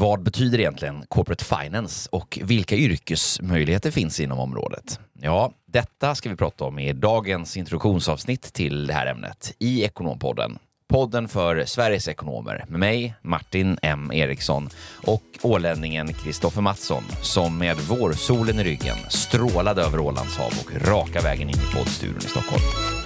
Vad 0.00 0.22
betyder 0.22 0.60
egentligen 0.60 1.04
corporate 1.08 1.44
finance 1.44 2.08
och 2.12 2.38
vilka 2.42 2.76
yrkesmöjligheter 2.76 3.90
finns 3.90 4.20
inom 4.20 4.38
området? 4.38 5.00
Ja, 5.20 5.52
detta 5.66 6.14
ska 6.14 6.30
vi 6.30 6.36
prata 6.36 6.64
om 6.64 6.78
i 6.78 6.92
dagens 6.92 7.56
introduktionsavsnitt 7.56 8.52
till 8.52 8.86
det 8.86 8.94
här 8.94 9.06
ämnet 9.06 9.54
i 9.58 9.82
Ekonompodden. 9.84 10.58
Podden 10.88 11.28
för 11.28 11.64
Sveriges 11.64 12.08
ekonomer 12.08 12.64
med 12.68 12.80
mig, 12.80 13.14
Martin 13.22 13.78
M 13.82 14.12
Eriksson 14.12 14.68
och 15.06 15.22
ålänningen 15.42 16.12
Kristoffer 16.12 16.62
Mattsson 16.62 17.02
som 17.22 17.58
med 17.58 17.76
vårsolen 17.76 18.60
i 18.60 18.64
ryggen 18.64 18.96
strålade 19.08 19.82
över 19.82 19.98
Ålands 19.98 20.36
hav 20.36 20.52
och 20.60 20.88
raka 20.88 21.20
vägen 21.20 21.48
in 21.48 21.54
i 21.54 21.76
poddstudion 21.76 22.18
i 22.18 22.28
Stockholm. 22.28 22.99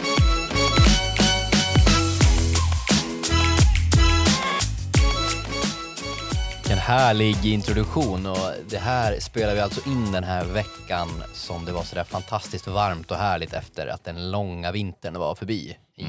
Härlig 6.85 7.47
introduktion 7.47 8.27
och 8.27 8.53
det 8.71 8.79
här 8.79 9.21
spelar 9.21 9.55
vi 9.55 9.61
alltså 9.61 9.89
in 9.89 10.13
den 10.13 10.25
här 10.25 10.45
veckan 10.45 11.09
som 11.33 11.65
det 11.65 11.73
var 11.73 11.83
sådär 11.83 12.05
fantastiskt 12.05 12.67
varmt 12.67 13.11
och 13.11 13.17
härligt 13.17 13.53
efter 13.53 13.87
att 13.87 14.05
den 14.05 14.31
långa 14.31 14.73
vintern 14.73 15.19
var 15.19 15.35
förbi 15.35 15.77
i 15.97 16.05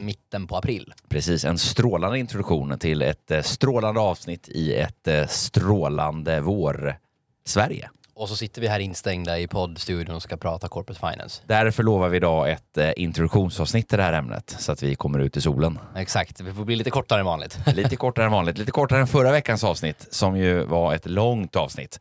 mitten 0.00 0.46
på 0.46 0.56
april. 0.56 0.94
Precis, 1.08 1.44
en 1.44 1.58
strålande 1.58 2.18
introduktion 2.18 2.78
till 2.78 3.02
ett 3.02 3.30
eh, 3.30 3.42
strålande 3.42 4.00
avsnitt 4.00 4.48
i 4.48 4.74
ett 4.74 5.08
eh, 5.08 5.26
strålande 5.26 6.40
vår-Sverige. 6.40 7.90
Och 8.22 8.28
så 8.28 8.36
sitter 8.36 8.60
vi 8.60 8.68
här 8.68 8.78
instängda 8.80 9.38
i 9.38 9.46
poddstudion 9.46 10.16
och 10.16 10.22
ska 10.22 10.36
prata 10.36 10.68
corporate 10.68 11.00
finance. 11.00 11.42
Därför 11.46 11.82
lovar 11.82 12.08
vi 12.08 12.16
idag 12.16 12.50
ett 12.50 12.78
eh, 12.78 12.90
introduktionsavsnitt 12.96 13.88
till 13.88 13.98
det 13.98 14.04
här 14.04 14.12
ämnet 14.12 14.56
så 14.58 14.72
att 14.72 14.82
vi 14.82 14.94
kommer 14.94 15.18
ut 15.18 15.36
i 15.36 15.40
solen. 15.40 15.78
Exakt, 15.96 16.40
vi 16.40 16.52
får 16.52 16.64
bli 16.64 16.76
lite 16.76 16.90
kortare 16.90 17.20
än 17.20 17.26
vanligt. 17.26 17.58
Lite 17.74 17.96
kortare 17.96 18.24
än 18.26 18.32
vanligt, 18.32 18.58
lite 18.58 18.70
kortare 18.70 19.00
än 19.00 19.06
förra 19.06 19.32
veckans 19.32 19.64
avsnitt 19.64 20.06
som 20.10 20.36
ju 20.36 20.64
var 20.64 20.94
ett 20.94 21.06
långt 21.06 21.56
avsnitt 21.56 21.98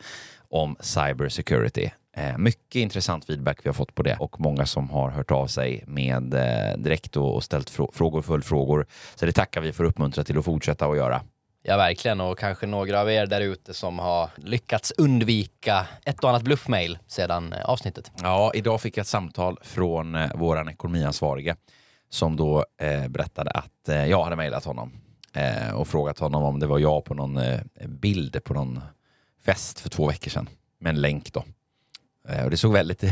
om 0.50 0.76
cyber 0.80 1.30
security. 1.30 1.90
Eh, 2.18 2.38
mycket 2.38 2.76
intressant 2.76 3.26
feedback 3.26 3.60
vi 3.64 3.70
har 3.70 3.74
fått 3.74 3.96
på 3.96 4.04
det 4.04 4.16
och 4.20 4.40
många 4.40 4.66
som 4.66 4.90
har 4.90 5.10
hört 5.10 5.32
av 5.32 5.48
sig 5.48 5.84
med 5.88 6.34
eh, 6.34 6.78
direkt 6.78 7.18
och, 7.18 7.36
och 7.36 7.44
ställt 7.44 7.72
frå- 7.72 7.92
frågor, 7.94 8.22
följdfrågor. 8.22 8.86
Så 9.16 9.26
det 9.26 9.32
tackar 9.32 9.62
vi 9.62 9.72
för 9.72 9.84
att 9.84 9.90
uppmuntra 9.90 10.24
till 10.24 10.38
att 10.38 10.46
fortsätta 10.46 10.86
att 10.86 10.98
göra. 10.98 11.22
Ja, 11.64 11.78
verkligen. 11.78 12.22
Och 12.22 12.40
kanske 12.40 12.68
några 12.68 13.02
av 13.02 13.12
er 13.12 13.26
där 13.26 13.42
ute 13.42 13.74
som 13.74 14.00
har 14.00 14.30
lyckats 14.36 14.94
undvika 14.98 15.88
ett 16.06 16.24
och 16.24 16.30
annat 16.30 16.44
bluffmail 16.44 16.98
sedan 17.08 17.54
eh, 17.54 17.66
avsnittet. 17.66 18.12
Ja, 18.22 18.52
idag 18.54 18.82
fick 18.82 18.98
jag 18.98 19.02
ett 19.02 19.08
samtal 19.08 19.58
från 19.62 20.16
eh, 20.16 20.32
ekonomiansvarige 20.72 21.56
som 22.10 22.36
då 22.36 22.66
eh, 22.78 23.08
berättade 23.08 23.52
att 23.52 23.90
eh, 23.90 24.06
jag 24.06 24.24
hade 24.24 24.36
mejlat 24.36 24.66
honom 24.66 24.92
eh, 25.34 25.74
och 25.74 25.88
frågat 25.88 26.20
honom 26.20 26.44
om 26.44 26.60
det 26.60 26.68
var 26.68 26.80
jag 26.80 27.06
på 27.06 27.14
någon 27.14 27.38
eh, 27.38 27.60
bild 27.88 28.44
på 28.44 28.54
någon 28.54 28.82
fest 29.46 29.80
för 29.80 29.90
två 29.90 30.08
veckor 30.08 30.30
sedan 30.32 30.50
med 30.80 30.90
en 30.90 31.02
länk 31.02 31.34
då. 31.34 31.44
Eh, 32.30 32.44
och 32.44 32.50
det 32.50 32.58
såg 32.58 32.74
väldigt 32.74 33.04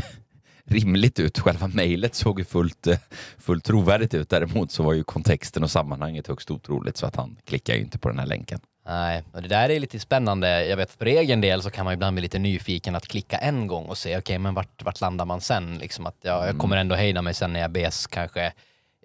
rimligt 0.64 1.20
ut. 1.20 1.38
Själva 1.38 1.66
mejlet 1.66 2.14
såg 2.14 2.38
ju 2.38 2.44
fullt, 2.44 2.86
eh, 2.86 2.98
fullt 3.38 3.64
trovärdigt 3.64 4.14
ut. 4.14 4.28
Däremot 4.30 4.72
så 4.72 4.82
var 4.82 4.92
ju 4.92 5.04
kontexten 5.04 5.62
och 5.62 5.70
sammanhanget 5.70 6.26
högst 6.26 6.50
otroligt 6.50 6.96
så 6.96 7.06
att 7.06 7.16
han 7.16 7.36
klickar 7.46 7.74
ju 7.74 7.80
inte 7.80 7.98
på 7.98 8.08
den 8.08 8.18
här 8.18 8.26
länken. 8.26 8.60
Nej, 8.86 9.22
och 9.32 9.42
det 9.42 9.48
där 9.48 9.68
är 9.68 9.80
lite 9.80 9.98
spännande. 10.00 10.66
Jag 10.66 10.76
vet 10.76 10.90
för 10.92 11.06
egen 11.06 11.40
del 11.40 11.62
så 11.62 11.70
kan 11.70 11.84
man 11.84 11.94
ibland 11.94 12.14
bli 12.14 12.22
lite 12.22 12.38
nyfiken 12.38 12.94
att 12.96 13.08
klicka 13.08 13.36
en 13.38 13.66
gång 13.66 13.84
och 13.86 13.98
se, 13.98 14.18
okej, 14.18 14.38
men 14.38 14.54
vart, 14.54 14.84
vart 14.84 15.00
landar 15.00 15.24
man 15.24 15.40
sen? 15.40 15.78
Liksom 15.78 16.06
att 16.06 16.16
ja, 16.22 16.46
jag 16.46 16.58
kommer 16.58 16.76
ändå 16.76 16.94
hejda 16.94 17.22
mig 17.22 17.34
sen 17.34 17.52
när 17.52 17.60
jag 17.60 17.70
bes 17.70 18.06
kanske 18.06 18.52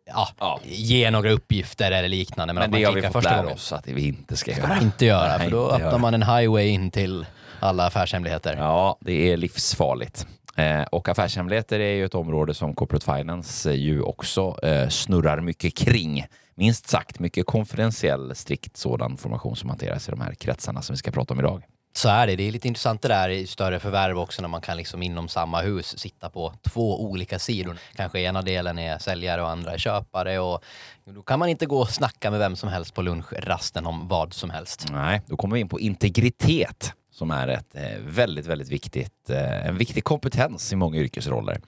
ja, 0.07 0.29
Ja. 0.39 0.59
ge 0.63 1.11
några 1.11 1.31
uppgifter 1.31 1.91
eller 1.91 2.09
liknande. 2.09 2.53
Men, 2.53 2.61
Men 2.61 2.71
man 2.71 2.79
det 2.79 2.85
har 2.85 2.93
vi 2.93 3.01
fått 3.01 3.23
lära 3.23 3.47
oss 3.53 3.73
att 3.73 3.87
vi 3.87 4.07
inte 4.07 4.35
ska 4.37 4.51
göra. 4.51 4.77
inte 4.81 5.05
göra, 5.05 5.37
Nej, 5.37 5.45
för 5.45 5.51
då 5.51 5.69
öppnar 5.71 5.79
göra. 5.89 5.97
man 5.97 6.13
en 6.13 6.23
highway 6.23 6.67
in 6.67 6.91
till 6.91 7.25
alla 7.59 7.85
affärshemligheter. 7.85 8.55
Ja, 8.57 8.97
det 9.01 9.31
är 9.31 9.37
livsfarligt. 9.37 10.27
Eh, 10.55 10.83
och 10.83 11.09
affärshemligheter 11.09 11.79
är 11.79 11.93
ju 11.93 12.05
ett 12.05 12.15
område 12.15 12.53
som 12.53 12.75
corporate 12.75 13.05
finance 13.05 13.69
eh, 13.69 13.75
ju 13.75 14.01
också 14.01 14.59
eh, 14.63 14.89
snurrar 14.89 15.41
mycket 15.41 15.77
kring. 15.77 16.25
Minst 16.55 16.89
sagt 16.89 17.19
mycket 17.19 17.45
konfidentiell, 17.45 18.35
strikt 18.35 18.77
sådan 18.77 19.11
information 19.11 19.55
som 19.55 19.69
hanteras 19.69 20.07
i 20.07 20.11
de 20.11 20.21
här 20.21 20.33
kretsarna 20.33 20.81
som 20.81 20.93
vi 20.93 20.97
ska 20.97 21.11
prata 21.11 21.33
om 21.33 21.39
idag. 21.39 21.63
Så 21.95 22.09
är 22.09 22.27
det. 22.27 22.35
Det 22.35 22.47
är 22.47 22.51
lite 22.51 22.67
intressant 22.67 23.01
det 23.01 23.07
där 23.07 23.29
i 23.29 23.47
större 23.47 23.79
förvärv 23.79 24.19
också 24.19 24.41
när 24.41 24.49
man 24.49 24.61
kan 24.61 24.77
liksom 24.77 25.03
inom 25.03 25.27
samma 25.27 25.61
hus 25.61 25.99
sitta 25.99 26.29
på 26.29 26.53
två 26.61 27.03
olika 27.03 27.39
sidor. 27.39 27.77
Kanske 27.95 28.19
ena 28.19 28.41
delen 28.41 28.79
är 28.79 28.97
säljare 28.97 29.41
och 29.41 29.49
andra 29.49 29.71
är 29.71 29.77
köpare 29.77 30.39
och 30.39 30.63
då 31.05 31.21
kan 31.21 31.39
man 31.39 31.49
inte 31.49 31.65
gå 31.65 31.77
och 31.77 31.89
snacka 31.89 32.31
med 32.31 32.39
vem 32.39 32.55
som 32.55 32.69
helst 32.69 32.93
på 32.93 33.01
lunchrasten 33.01 33.85
om 33.85 34.07
vad 34.07 34.33
som 34.33 34.49
helst. 34.49 34.87
Nej, 34.91 35.21
då 35.25 35.37
kommer 35.37 35.53
vi 35.53 35.61
in 35.61 35.69
på 35.69 35.79
integritet 35.79 36.93
som 37.15 37.31
är 37.31 37.47
ett 37.47 37.75
eh, 37.75 37.99
väldigt, 38.07 38.45
väldigt 38.45 38.69
viktigt, 38.69 39.29
eh, 39.29 39.67
en 39.67 39.77
viktig 39.77 40.03
kompetens 40.03 40.73
i 40.73 40.75
många 40.75 40.97
yrkesroller. 40.97 41.61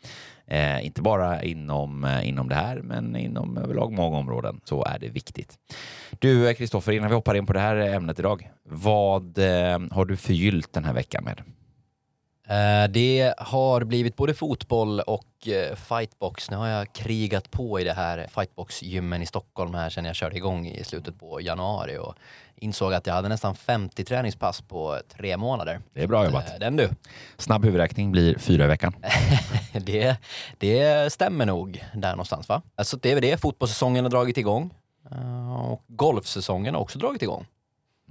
Eh, 0.48 0.86
inte 0.86 1.02
bara 1.02 1.44
inom, 1.44 2.04
eh, 2.04 2.28
inom 2.28 2.50
det 2.50 2.56
här, 2.56 2.82
men 2.82 3.16
inom 3.16 3.58
överlag 3.58 3.92
många 3.94 4.18
områden 4.18 4.62
så 4.64 4.86
är 4.86 5.00
det 5.00 5.10
viktigt. 5.10 5.58
Du, 6.20 6.54
Kristoffer, 6.54 6.92
innan 6.92 7.10
vi 7.10 7.16
hoppar 7.16 7.36
in 7.36 7.46
på 7.46 7.54
det 7.54 7.60
här 7.60 7.76
ämnet 7.76 8.20
idag, 8.20 8.50
vad 8.64 9.38
eh, 9.38 9.80
har 9.92 10.06
du 10.06 10.18
förgyllt 10.18 10.74
den 10.74 10.86
här 10.86 10.94
veckan 10.94 11.24
med? 11.24 11.42
Eh, 12.50 12.88
Det 12.90 13.34
har 13.38 13.84
blivit 13.84 14.16
både 14.16 14.34
fotboll 14.34 15.00
och 15.00 15.48
eh, 15.48 15.76
fightbox. 15.76 16.50
Nu 16.52 16.58
har 16.58 16.68
jag 16.68 16.94
krigat 16.94 17.52
på 17.52 17.80
i 17.80 17.84
det 17.84 17.94
här 17.94 18.28
fightbox-gymmen 18.36 19.22
i 19.22 19.26
Stockholm 19.26 19.74
här 19.74 19.90
sedan 19.90 20.06
jag 20.06 20.16
körde 20.16 20.36
igång 20.36 20.68
i 20.68 20.84
slutet 20.84 21.20
på 21.20 21.42
januari 21.42 21.98
och 21.98 22.16
insåg 22.56 22.94
att 22.94 23.08
jag 23.08 23.14
hade 23.14 23.30
nästan 23.30 23.56
50 23.56 24.04
träningspass 24.04 24.62
på 24.62 25.00
tre 25.18 25.38
månader. 25.38 25.82
Det 25.94 26.04
är 26.04 26.08
bra 26.08 26.26
jobbat. 26.26 26.50
Eh, 26.54 26.60
Den 26.60 26.76
du. 26.76 26.90
Snabb 27.38 27.66
huvudräkning 27.66 28.12
blir 28.12 28.38
fyra 28.40 28.64
i 28.64 28.68
veckan. 28.68 28.94
Det, 29.74 30.18
det 30.58 31.14
stämmer 31.14 31.46
nog 31.46 31.84
där 31.94 32.12
någonstans 32.12 32.50
va? 32.50 32.62
Alltså 32.76 32.98
det 32.98 33.12
är 33.12 33.16
väl 33.16 33.22
det, 33.24 33.38
fotbollssäsongen 33.42 34.06
har 34.06 34.10
dragit 34.10 34.38
igång. 34.38 34.74
Och 35.72 35.84
golfsäsongen 35.88 36.74
har 36.74 36.82
också 36.82 37.00
dragit 37.00 37.22
igång. 37.22 37.46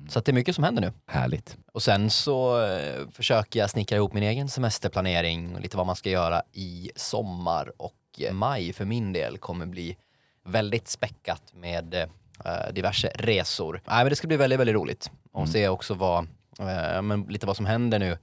Så 0.09 0.19
att 0.19 0.25
det 0.25 0.31
är 0.31 0.35
mycket 0.35 0.55
som 0.55 0.65
händer 0.65 0.83
nu. 0.83 0.93
Härligt. 1.07 1.57
Och 1.73 1.83
sen 1.83 2.11
så 2.11 2.63
eh, 2.67 3.09
försöker 3.13 3.61
jag 3.61 3.71
snickra 3.71 3.97
ihop 3.97 4.13
min 4.13 4.23
egen 4.23 4.49
semesterplanering 4.49 5.55
och 5.55 5.61
lite 5.61 5.77
vad 5.77 5.87
man 5.87 5.97
ska 5.97 6.11
göra 6.11 6.43
i 6.53 6.91
sommar 6.97 7.73
och 7.77 7.95
eh, 8.19 8.33
maj 8.33 8.73
för 8.73 8.85
min 8.85 9.13
del 9.13 9.39
kommer 9.39 9.67
bli 9.67 9.97
väldigt 10.45 10.89
späckat 10.89 11.43
med 11.55 11.95
eh, 11.95 12.73
diverse 12.73 13.09
resor. 13.15 13.81
Nej, 13.87 13.97
men 14.05 14.09
det 14.11 14.17
ska 14.17 14.27
bli 14.29 14.37
väldigt, 14.37 14.61
väldigt 14.61 14.75
roligt 14.77 15.11
och 15.33 15.41
Mm. 15.41 15.53
se 15.53 15.69
också 15.69 15.95
vad, 15.95 16.27
eh, 16.59 17.03
men 17.03 17.23
lite 17.29 17.47
vad 17.47 17.57
som 17.57 17.67
händer 17.67 17.99
nu 17.99 18.19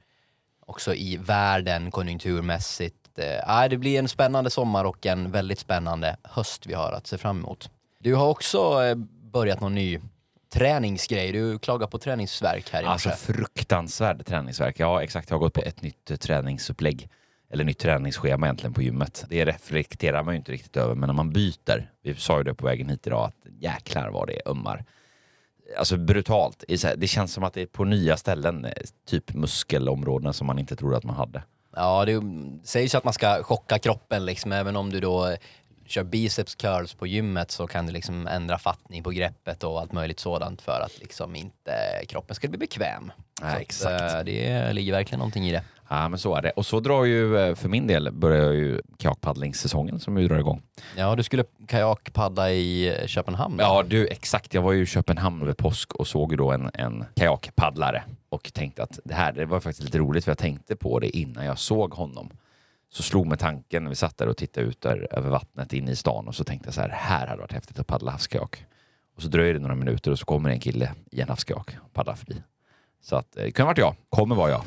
också 0.65 0.93
i 0.93 1.17
världen 1.17 1.91
konjunkturmässigt. 1.91 2.95
Eh, 3.19 3.25
nej, 3.47 3.69
det 3.69 3.77
blir 3.77 3.99
en 3.99 4.07
spännande 4.07 4.49
sommar 4.49 4.85
och 4.85 5.05
en 5.05 5.31
väldigt 5.31 5.59
spännande 5.59 6.17
höst 6.23 6.65
vi 6.67 6.73
har 6.73 6.91
att 6.91 7.07
se 7.07 7.17
fram 7.17 7.37
emot. 7.39 7.69
Du 7.99 8.15
har 8.15 8.27
också 8.27 8.79
börjat 9.33 9.61
någon 9.61 9.75
ny 9.75 9.99
träningsgrej. 10.53 11.31
Du 11.31 11.59
klagar 11.59 11.87
på 11.87 11.97
träningsverk 11.97 12.69
här 12.71 12.83
i 12.83 12.85
Alltså 12.85 13.09
morse. 13.09 13.33
fruktansvärd 13.33 14.25
träningsverk. 14.25 14.79
Ja, 14.79 15.03
exakt. 15.03 15.29
Jag 15.29 15.37
har 15.37 15.39
gått 15.39 15.53
på 15.53 15.61
ett 15.61 15.81
nytt 15.81 16.21
träningsupplägg. 16.21 17.09
Eller 17.51 17.63
nytt 17.63 17.79
träningsschema 17.79 18.45
egentligen 18.45 18.73
på 18.73 18.81
gymmet. 18.81 19.25
Det 19.29 19.45
reflekterar 19.45 20.23
man 20.23 20.33
ju 20.33 20.37
inte 20.37 20.51
riktigt 20.51 20.77
över, 20.77 20.95
men 20.95 21.07
när 21.07 21.13
man 21.13 21.29
byter. 21.29 21.91
Vi 22.03 22.15
sa 22.15 22.37
ju 22.37 22.43
det 22.43 22.53
på 22.53 22.65
vägen 22.65 22.89
hit 22.89 23.07
idag, 23.07 23.25
att 23.25 23.53
jäklar 23.59 24.09
vad 24.09 24.27
det 24.27 24.41
ömmar. 24.45 24.85
Alltså 25.77 25.97
brutalt. 25.97 26.63
Det 26.97 27.07
känns 27.07 27.33
som 27.33 27.43
att 27.43 27.53
det 27.53 27.61
är 27.61 27.65
på 27.65 27.83
nya 27.83 28.17
ställen, 28.17 28.65
eh, 28.65 28.71
typ 29.09 29.33
muskelområden 29.33 30.33
som 30.33 30.47
man 30.47 30.59
inte 30.59 30.75
trodde 30.75 30.97
att 30.97 31.03
man 31.03 31.15
hade. 31.15 31.43
Ja, 31.75 32.05
det 32.05 32.21
sägs 32.63 32.93
ju 32.93 32.97
att 32.97 33.03
man 33.03 33.13
ska 33.13 33.43
chocka 33.43 33.79
kroppen 33.79 34.25
liksom, 34.25 34.51
även 34.51 34.75
om 34.75 34.89
du 34.89 34.99
då 34.99 35.35
kör 35.85 36.03
biceps 36.03 36.55
curls 36.55 36.93
på 36.93 37.07
gymmet 37.07 37.51
så 37.51 37.67
kan 37.67 37.85
du 37.85 37.91
liksom 37.93 38.27
ändra 38.27 38.57
fattning 38.57 39.03
på 39.03 39.09
greppet 39.11 39.63
och 39.63 39.79
allt 39.81 39.91
möjligt 39.91 40.19
sådant 40.19 40.61
för 40.61 40.81
att 40.81 40.99
liksom 40.99 41.35
inte 41.35 41.71
kroppen 42.07 42.35
ska 42.35 42.47
bli 42.47 42.57
bekväm. 42.57 43.11
Nej, 43.41 43.51
Så 43.69 43.87
att, 43.87 44.01
exakt. 44.01 44.13
eh, 44.13 44.23
det 44.25 44.73
ligger 44.73 44.91
verkligen 44.93 45.19
någonting 45.19 45.47
i 45.47 45.51
det. 45.51 45.63
Ja, 45.89 46.09
men 46.09 46.19
så 46.19 46.35
är 46.35 46.41
det. 46.41 46.51
Och 46.51 46.65
så 46.65 46.79
drar 46.79 47.03
ju, 47.05 47.37
eh, 47.37 47.55
för 47.55 47.69
min 47.69 47.87
del, 47.87 48.11
börjar 48.11 48.51
ju 48.51 48.81
kajakpaddlingssäsongen 48.97 49.99
som 49.99 50.17
ju 50.17 50.27
drar 50.27 50.37
igång. 50.37 50.61
Ja, 50.97 51.15
du 51.15 51.23
skulle 51.23 51.43
kajakpadda 51.67 52.51
i 52.51 52.97
eh, 53.01 53.07
Köpenhamn. 53.07 53.55
Ja, 53.59 53.83
du, 53.87 54.07
exakt. 54.07 54.53
Jag 54.53 54.61
var 54.61 54.71
ju 54.71 54.81
i 54.83 54.85
Köpenhamn 54.85 55.41
över 55.41 55.53
påsk 55.53 55.93
och 55.95 56.07
såg 56.07 56.31
ju 56.31 56.37
då 56.37 56.51
en, 56.51 56.69
en 56.73 57.05
kajakpaddlare 57.15 58.03
och 58.29 58.53
tänkte 58.53 58.83
att 58.83 58.99
det 59.05 59.13
här 59.13 59.31
det 59.31 59.45
var 59.45 59.59
faktiskt 59.59 59.83
lite 59.85 59.97
roligt 59.97 60.23
för 60.25 60.31
jag 60.31 60.37
tänkte 60.37 60.75
på 60.75 60.99
det 60.99 61.17
innan 61.17 61.45
jag 61.45 61.59
såg 61.59 61.93
honom. 61.93 62.29
Så 62.93 63.03
slog 63.03 63.27
mig 63.27 63.37
tanken, 63.37 63.83
när 63.83 63.89
vi 63.89 63.95
satt 63.95 64.17
där 64.17 64.27
och 64.27 64.37
tittade 64.37 64.67
ut 64.67 64.81
där 64.81 65.07
över 65.11 65.29
vattnet 65.29 65.73
inne 65.73 65.91
i 65.91 65.95
stan 65.95 66.27
och 66.27 66.35
så 66.35 66.43
tänkte 66.43 66.67
jag 66.67 66.73
så 66.73 66.81
här, 66.81 66.89
här 66.89 67.27
hade 67.27 67.41
varit 67.41 67.51
häftigt 67.51 67.79
att 67.79 67.87
paddla 67.87 68.11
havskajak. 68.11 68.65
Och 69.15 69.21
så 69.21 69.27
dröjer 69.27 69.53
det 69.53 69.59
några 69.59 69.75
minuter 69.75 70.11
och 70.11 70.19
så 70.19 70.25
kommer 70.25 70.49
en 70.49 70.59
kille 70.59 70.91
i 71.11 71.21
en 71.21 71.29
havskajak 71.29 71.75
och 71.85 71.93
paddlar 71.93 72.15
förbi. 72.15 72.43
Så 73.01 73.15
att, 73.15 73.37
eh, 73.37 73.43
det 73.43 73.51
kunde 73.51 73.67
varit 73.67 73.77
jag, 73.77 73.95
kommer 74.09 74.35
vara 74.35 74.51
jag. 74.51 74.63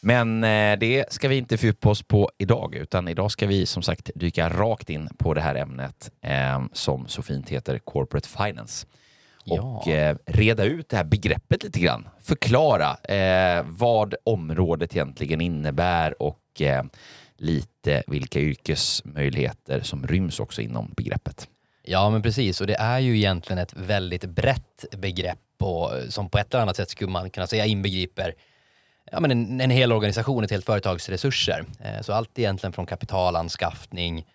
Men 0.00 0.44
eh, 0.44 0.78
det 0.78 1.12
ska 1.12 1.28
vi 1.28 1.36
inte 1.36 1.58
fördjupa 1.58 1.90
oss 1.90 2.02
på 2.02 2.30
idag, 2.38 2.74
utan 2.74 3.08
idag 3.08 3.30
ska 3.30 3.46
vi 3.46 3.66
som 3.66 3.82
sagt 3.82 4.10
dyka 4.14 4.48
rakt 4.48 4.90
in 4.90 5.08
på 5.18 5.34
det 5.34 5.40
här 5.40 5.54
ämnet 5.54 6.10
eh, 6.22 6.62
som 6.72 7.08
så 7.08 7.22
fint 7.22 7.48
heter 7.48 7.78
Corporate 7.78 8.28
Finance 8.28 8.86
och 9.46 9.88
eh, 9.88 10.16
reda 10.26 10.64
ut 10.64 10.88
det 10.88 10.96
här 10.96 11.04
begreppet 11.04 11.62
lite 11.62 11.80
grann. 11.80 12.08
Förklara 12.22 12.96
eh, 13.14 13.64
vad 13.66 14.14
området 14.24 14.96
egentligen 14.96 15.40
innebär 15.40 16.22
och 16.22 16.60
eh, 16.60 16.82
lite 17.36 18.02
vilka 18.06 18.40
yrkesmöjligheter 18.40 19.80
som 19.80 20.06
ryms 20.06 20.40
också 20.40 20.62
inom 20.62 20.92
begreppet. 20.96 21.48
Ja, 21.82 22.10
men 22.10 22.22
precis. 22.22 22.60
Och 22.60 22.66
det 22.66 22.76
är 22.76 22.98
ju 22.98 23.16
egentligen 23.16 23.58
ett 23.58 23.74
väldigt 23.76 24.24
brett 24.24 24.84
begrepp 24.98 25.38
och, 25.60 25.90
som 26.08 26.30
på 26.30 26.38
ett 26.38 26.54
eller 26.54 26.62
annat 26.62 26.76
sätt 26.76 26.90
skulle 26.90 27.10
man 27.10 27.30
kunna 27.30 27.46
säga 27.46 27.66
inbegriper 27.66 28.34
ja, 29.12 29.20
men 29.20 29.30
en, 29.30 29.60
en 29.60 29.70
hel 29.70 29.92
organisation, 29.92 30.44
ett 30.44 30.50
helt 30.50 30.66
företags 30.66 31.08
resurser. 31.08 31.64
Eh, 31.80 32.00
så 32.02 32.12
allt 32.12 32.38
egentligen 32.38 32.72
från 32.72 32.86
kapitalanskaffning 32.86 34.26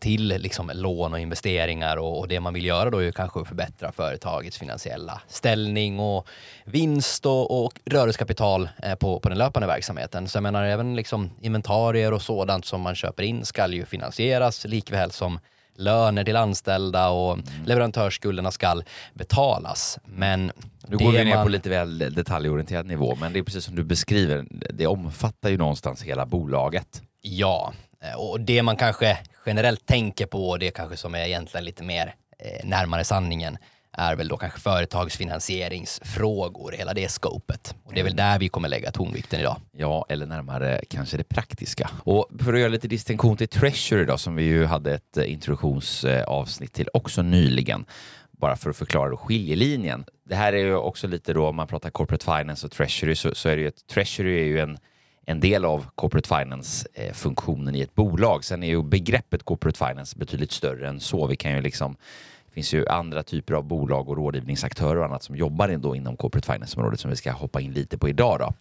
till 0.00 0.28
liksom 0.28 0.70
lån 0.74 1.12
och 1.12 1.20
investeringar 1.20 1.96
och, 1.96 2.18
och, 2.18 2.28
det 2.28 2.40
man 2.40 2.54
vill 2.54 2.64
göra 2.64 2.90
då 2.90 2.98
är 2.98 3.02
ju 3.02 3.12
kanske 3.12 3.40
att 3.40 3.48
förbättra 3.48 3.92
företagets 3.92 4.58
finansiella 4.58 5.20
ställning 5.28 6.00
och 6.00 6.28
vinst 6.64 7.26
och, 7.26 7.64
och 7.64 7.72
rörelsekapital 7.84 8.68
eh, 8.82 8.94
på, 8.94 9.20
på 9.20 9.28
den 9.28 9.38
löpande 9.38 9.66
verksamheten. 9.66 10.28
Så 10.28 10.36
jag 10.36 10.42
menar 10.42 10.64
även 10.64 10.96
liksom 10.96 11.30
inventarier 11.40 12.12
och 12.12 12.22
sådant 12.22 12.64
som 12.64 12.80
man 12.80 12.94
köper 12.94 13.22
in 13.22 13.44
ska 13.44 13.68
ju 13.68 13.84
finansieras 13.84 14.64
likväl 14.64 15.10
som 15.10 15.38
löner 15.76 16.24
till 16.24 16.36
anställda 16.36 17.08
och 17.08 17.32
mm. 17.32 17.44
leverantörsskulderna 17.66 18.50
ska 18.50 18.82
betalas. 19.14 19.98
Men 20.04 20.52
nu 20.86 20.96
går 20.96 21.12
vi 21.12 21.24
ner 21.24 21.34
man... 21.34 21.44
på 21.44 21.48
lite 21.48 21.70
väl 21.70 21.98
detaljorienterad 21.98 22.86
nivå, 22.86 23.16
men 23.20 23.32
det 23.32 23.38
är 23.38 23.42
precis 23.42 23.64
som 23.64 23.76
du 23.76 23.84
beskriver, 23.84 24.46
det 24.50 24.86
omfattar 24.86 25.50
ju 25.50 25.58
någonstans 25.58 26.02
hela 26.02 26.26
bolaget. 26.26 27.02
Ja, 27.22 27.72
och 28.16 28.40
det 28.40 28.62
man 28.62 28.76
kanske 28.76 29.18
generellt 29.46 29.86
tänker 29.86 30.26
på, 30.26 30.56
det 30.56 30.70
kanske 30.70 30.96
som 30.96 31.14
är 31.14 31.24
egentligen 31.24 31.64
lite 31.64 31.84
mer 31.84 32.14
eh, 32.38 32.68
närmare 32.68 33.04
sanningen, 33.04 33.58
är 33.92 34.16
väl 34.16 34.28
då 34.28 34.36
kanske 34.36 34.60
företagsfinansieringsfrågor, 34.60 36.72
hela 36.72 36.94
det 36.94 37.08
skopet. 37.08 37.74
Och 37.84 37.94
det 37.94 38.00
är 38.00 38.04
väl 38.04 38.16
där 38.16 38.38
vi 38.38 38.48
kommer 38.48 38.68
lägga 38.68 38.90
tonvikten 38.90 39.40
idag. 39.40 39.56
Ja, 39.72 40.06
eller 40.08 40.26
närmare 40.26 40.80
kanske 40.88 41.16
det 41.16 41.24
praktiska. 41.24 41.90
Och 42.04 42.26
för 42.40 42.54
att 42.54 42.60
göra 42.60 42.68
lite 42.68 42.88
distinktion 42.88 43.36
till 43.36 43.48
Treasury 43.48 44.04
då, 44.04 44.18
som 44.18 44.36
vi 44.36 44.42
ju 44.42 44.64
hade 44.64 44.94
ett 44.94 45.16
eh, 45.16 45.32
introduktionsavsnitt 45.32 46.72
till 46.72 46.88
också 46.92 47.22
nyligen, 47.22 47.84
bara 48.30 48.56
för 48.56 48.70
att 48.70 48.76
förklara 48.76 49.10
då 49.10 49.16
skiljelinjen. 49.16 50.04
Det 50.28 50.34
här 50.34 50.52
är 50.52 50.58
ju 50.58 50.74
också 50.74 51.06
lite 51.06 51.32
då, 51.32 51.46
om 51.46 51.56
man 51.56 51.66
pratar 51.66 51.90
corporate 51.90 52.24
finance 52.24 52.66
och 52.66 52.72
treasury, 52.72 53.14
så, 53.14 53.34
så 53.34 53.48
är 53.48 53.56
det 53.56 53.62
ju 53.62 53.68
ett 53.68 53.86
treasury 53.86 54.40
är 54.40 54.44
ju 54.44 54.60
en 54.60 54.78
en 55.30 55.40
del 55.40 55.64
av 55.64 55.86
corporate 55.94 56.28
finance-funktionen 56.28 57.74
eh, 57.74 57.80
i 57.80 57.82
ett 57.82 57.94
bolag. 57.94 58.44
Sen 58.44 58.62
är 58.62 58.68
ju 58.68 58.82
begreppet 58.82 59.42
corporate 59.42 59.78
finance 59.78 60.18
betydligt 60.18 60.52
större 60.52 60.88
än 60.88 61.00
så. 61.00 61.26
Vi 61.26 61.36
kan 61.36 61.52
ju 61.52 61.60
liksom 61.60 61.96
det 62.50 62.54
finns 62.54 62.72
ju 62.74 62.88
andra 62.88 63.22
typer 63.22 63.54
av 63.54 63.64
bolag 63.64 64.08
och 64.08 64.16
rådgivningsaktörer 64.16 64.96
och 64.96 65.04
annat 65.04 65.22
som 65.22 65.36
jobbar 65.36 65.68
då 65.68 65.96
inom 65.96 66.16
corporate 66.16 66.52
finance-området 66.52 67.00
som 67.00 67.10
vi 67.10 67.16
ska 67.16 67.32
hoppa 67.32 67.60
in 67.60 67.72
lite 67.72 67.98
på 67.98 68.08
idag. 68.08 68.38
Då. 68.38 68.54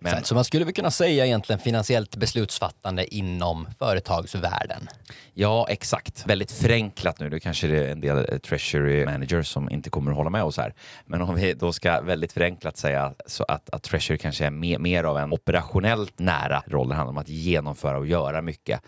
Men, 0.00 0.24
så 0.24 0.34
man 0.34 0.44
skulle 0.44 0.64
väl 0.64 0.74
kunna 0.74 0.90
säga 0.90 1.26
egentligen 1.26 1.60
finansiellt 1.60 2.16
beslutsfattande 2.16 3.14
inom 3.14 3.68
företagsvärlden? 3.78 4.88
Ja, 5.34 5.66
exakt. 5.68 6.26
Väldigt 6.26 6.52
förenklat 6.52 7.20
nu. 7.20 7.28
Det 7.30 7.40
kanske 7.40 7.66
det 7.66 7.86
är 7.86 7.92
en 7.92 8.00
del 8.00 8.18
eh, 8.32 8.38
treasury 8.38 9.04
managers 9.04 9.48
som 9.48 9.70
inte 9.70 9.90
kommer 9.90 10.10
att 10.10 10.16
hålla 10.16 10.30
med 10.30 10.44
oss 10.44 10.56
här. 10.56 10.74
Men 11.06 11.22
om 11.22 11.34
vi 11.34 11.54
då 11.54 11.72
ska 11.72 12.00
väldigt 12.00 12.32
förenklat 12.32 12.76
säga 12.76 13.14
så 13.26 13.44
att, 13.44 13.70
att 13.70 13.82
treasury 13.82 14.18
kanske 14.18 14.46
är 14.46 14.50
mer, 14.50 14.78
mer 14.78 15.04
av 15.04 15.18
en 15.18 15.32
operationellt 15.32 16.18
nära 16.18 16.62
roll. 16.66 16.88
Det 16.88 16.94
handlar 16.94 17.12
om 17.12 17.18
att 17.18 17.28
genomföra 17.28 17.98
och 17.98 18.06
göra 18.06 18.42
mycket 18.42 18.80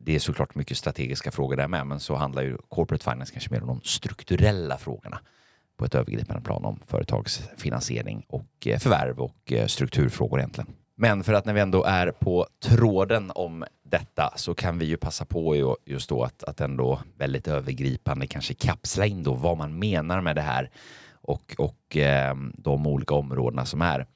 det 0.00 0.14
är 0.14 0.18
såklart 0.18 0.54
mycket 0.54 0.76
strategiska 0.76 1.30
frågor 1.30 1.56
där 1.56 1.68
med, 1.68 1.86
men 1.86 2.00
så 2.00 2.14
handlar 2.14 2.42
ju 2.42 2.56
corporate 2.68 3.04
finance 3.10 3.32
kanske 3.32 3.50
mer 3.50 3.60
om 3.60 3.66
de 3.66 3.80
strukturella 3.84 4.78
frågorna 4.78 5.20
på 5.76 5.84
ett 5.84 5.94
övergripande 5.94 6.42
plan 6.42 6.64
om 6.64 6.80
företagsfinansiering 6.86 8.24
och 8.28 8.66
eh, 8.66 8.78
förvärv 8.78 9.20
och 9.20 9.52
eh, 9.52 9.66
strukturfrågor 9.66 10.38
egentligen. 10.38 10.70
Men 10.98 11.24
för 11.24 11.32
att 11.32 11.44
när 11.44 11.52
vi 11.52 11.60
ändå 11.60 11.84
är 11.84 12.10
på 12.10 12.46
tråden 12.62 13.32
om 13.34 13.64
detta 13.82 14.32
så 14.36 14.54
kan 14.54 14.78
vi 14.78 14.84
ju 14.84 14.96
passa 14.96 15.24
på 15.24 15.76
just 15.84 16.08
då 16.08 16.22
att, 16.22 16.44
att 16.44 16.60
ändå 16.60 17.00
väldigt 17.16 17.48
övergripande 17.48 18.26
kanske 18.26 18.54
kapsla 18.54 19.06
in 19.06 19.22
då 19.22 19.34
vad 19.34 19.58
man 19.58 19.78
menar 19.78 20.20
med 20.20 20.36
det 20.36 20.42
här 20.42 20.70
och, 21.12 21.54
och 21.58 21.96
eh, 21.96 22.36
de 22.54 22.86
olika 22.86 23.14
områdena 23.14 23.64
som 23.64 23.82
är. 23.82 24.06